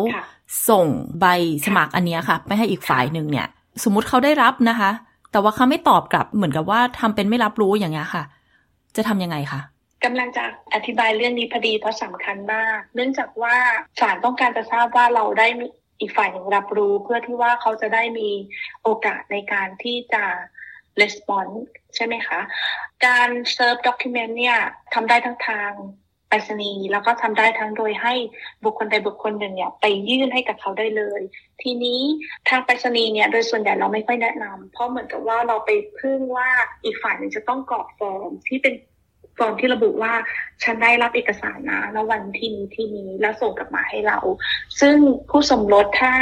[0.68, 0.86] ส่ง
[1.20, 1.26] ใบ
[1.66, 3.46] สมัครอันเนี้ยค่ะไปให้อีกฝ่ายหนึ่งเนี่ย
[3.84, 4.90] สมมุติเขาได้รับนะคะ
[5.32, 8.22] แต่ว่าเขาไม่ตอบกลับเหมือนกับว่าทำเป็นไม่รับรู้อย่างเงี้ยค่ะ
[8.96, 9.60] จะทำยังไงคะ
[10.04, 10.44] กำลังจะ
[10.74, 13.56] อธิบายเรื่องนี้พอดีเพราะสำคัญมาก เนื่องจากว่า
[14.00, 15.66] ศาลต้องการจะทราบว่าเราได้มี
[16.00, 18.30] อีกฝ่ายหนึ่งรับรู้เพื่อที่ว่าเขาจะได้มี
[18.82, 20.24] โอกาสในการที่จะ
[21.00, 21.56] response
[21.96, 22.40] ใช่ไหมคะ
[23.06, 24.58] การ serve document เนี่ย
[24.94, 25.72] ทำได้ทั้งทาง
[26.28, 28.14] ไปรษณีย์แล้วก็ทำได้ทั้งโดยให้
[28.64, 31.20] บุคคลใดบุคคลหนึ่งเนี่ยไปยื่นให้กับเขาได้เลย
[31.62, 32.00] ทีนี้
[32.48, 36.48] ทางไปรษณีย์เนี่ยโดยส่วนใหญ่เราไม่ค่อยแนะนำเพราะเหมือนกับว่าเราไปพึ่งว่า
[36.84, 38.74] อีกฝ่ายหนึ่งจะต้องกรอกฟอร์มที่เป็น
[39.40, 40.14] ฟอร์มที่ระบุว่า
[40.62, 44.18] ฉันได้รับเอกสารนะแล้ววันที่นี้ที่นี้แล้วส่งกลับมาให้เรา
[44.80, 44.96] ซึ่ง
[45.30, 46.12] ผู้สมรสถ้า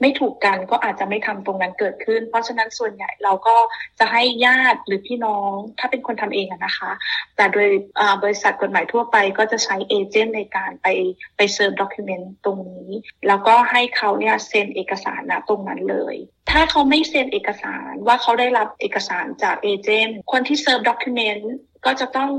[0.00, 3.56] ไม่ถูกกันก็อาจจะไม่ทำตรงนั้นเกิดขึ้น เพราะฉะนั้นส่วนใหญ่เราก็
[3.98, 6.92] จะให้ญาติหรือพี่น้อง ถ้าเป็นคนทำเองนะคะ
[7.36, 7.68] แต่โดย
[8.22, 10.86] บริษัทกฎหมายทั่วไปก็จะใช้ agent ในการไป
[11.36, 12.90] ไป serve document ตรงนี้
[13.26, 16.16] แล้วก็ให้เขาเนี่ยเซ็นเอกสารนะตรงนั้นเลย
[16.50, 21.52] ถ้าเขาไม่เซ็นเอกสารว่าเขาได้รับเอกสารจาก agent คนที่ serve document
[21.84, 22.30] ก็จะต้อง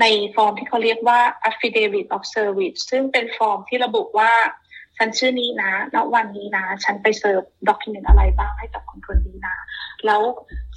[0.00, 4.32] ในฟอร์มที่เขาเรียกว่า affidavit of service ซึ่งเป็นฟอร์มที่ระบุว่า
[4.96, 9.56] ฉันชื่อนี้นะณวันนี้นะ ฉันไป serve document อะไรบ้างให้กับคนคนนี้นะ
[10.06, 10.22] แล้ว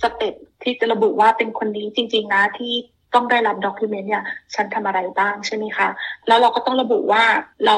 [0.02, 2.74] step ที่จะระบุว่าเป็นคนนี้จริง ๆ นะที่
[3.16, 4.24] ต้องได้รับ document เนี่ย
[4.56, 5.88] ฉันทำอะไรบ้างใช่ไหมคะ
[6.28, 7.24] แล้วเราก็ต้องระบุว่า
[7.66, 7.78] เรา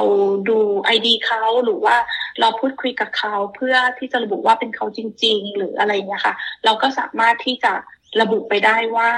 [0.50, 1.96] ดู ID เขาหรือว่า
[2.40, 6.36] เราพูดคุยกับเขาเพื่อที่จะระบุว่าเป็นเขาจริง ๆ หรืออะไรเงี้ยค่ะ
[6.66, 7.74] เราก็สามารถที่จะ
[8.22, 9.12] ระบุไปได้ว่า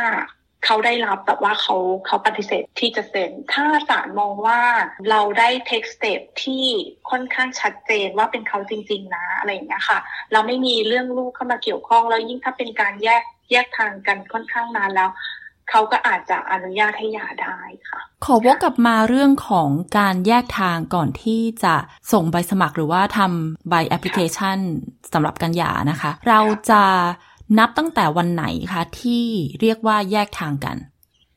[0.65, 4.59] เขาได้รับแต่ว่าเขาเขาปฏิเสธที่จะเซ็น ถ้าศาลมองว่า
[5.09, 6.65] เราได้ take step ที่
[7.09, 9.99] ค่อนข้างชัดเจนว่าเป็นเขาจริง ๆ นะอะไรอย่างเงี้ยค่ะ
[10.31, 15.11] เราไม่มีเรื่องลูกเข้ามาเกี่ยวข้องแล้วยิ่งถ้าเป็นการแยกแยกทางกันค่อนข้างนานแล้ว
[15.69, 17.57] เขาก็อาจจะอนุญาตให้หย่าได้
[17.89, 21.75] ค่ะ ขอวกกลับมาเรื่องของการแยกทางก่อนที่จะ
[22.11, 24.57] ส่งใบสมัครหรือว่าทำใบแอปพลิเคชัน
[25.13, 26.39] สำหรับการหย่านะคะ เรา
[26.69, 26.83] จะ
[27.59, 29.25] นับตั้งแต่วันไหนคะที่
[29.61, 30.77] เรียกว่าแยกทางกัน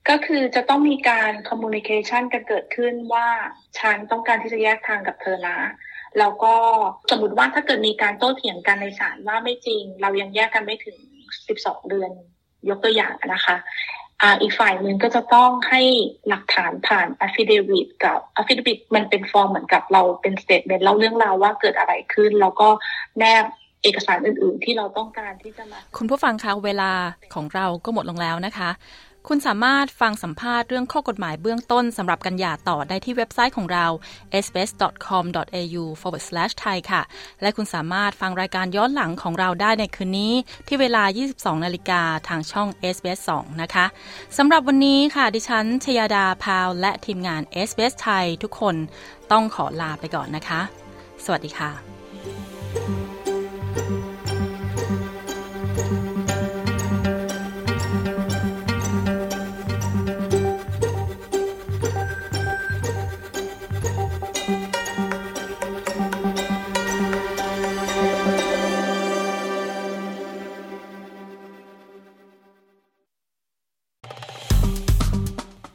[0.08, 3.26] ก็คือจะต้องมีการคอมมูนิเคชันกันเกิดขึ้นว่า
[3.78, 5.58] ฉันต้องการที่จะแยกทางกับเธอนะ
[6.18, 6.54] แล้วก็
[7.10, 10.96] สมมติว่าถ้าเกิดมีการโต้เถียงกันในศาลว่าไม่จริง เรายังแยกกันไม่ถึง
[11.44, 12.10] 12 เดือน
[12.68, 13.56] ยกตัวอย่างนะคะ
[14.22, 15.82] อ่าอีกฝ่ายหนึ่งก็จะต้องให้
[16.28, 22.68] หลักฐานผ่าน affidavit กับ affidavit มันเป็นฟอร์มเหมือนกับเราเป็น statement เล่าเรื่องราวว่าเกิดอะไรขึ้น แล้วก็
[23.18, 23.44] แนบ
[23.82, 26.90] เอกสารอื่น ๆ ที่เราต้องการที่จะมาคุณผู้ฟังคะเวลา
[27.34, 28.70] ของเราก็หมดลงแล้วนะคะ
[29.30, 33.86] คุณสามารถฟังสัมภาษณ์เรื่องข้อกฎหมายเบื้องต้นสำหรับกันหย่าต่อได้ที่เว็บไซต์ของเรา
[34.44, 37.02] sbs.com.au/thai ค่ะ
[37.42, 40.32] และคุณสามารถฟังรายการย้อนหลังของเราได้ในคืนนี้
[40.66, 41.02] ที่เวลา
[41.34, 43.86] 22 นาฬิกาทางช่อง SBS 2 นะคะ
[44.38, 48.74] สำหรับวันนี้ค่ะ ดิฉันชยาดาพาว และทีมงาน SBS ไทยทุกคน
[49.32, 50.60] ต้องขอลาไปก่อนนะคะ
[51.24, 53.05] สวัสดีค่ะ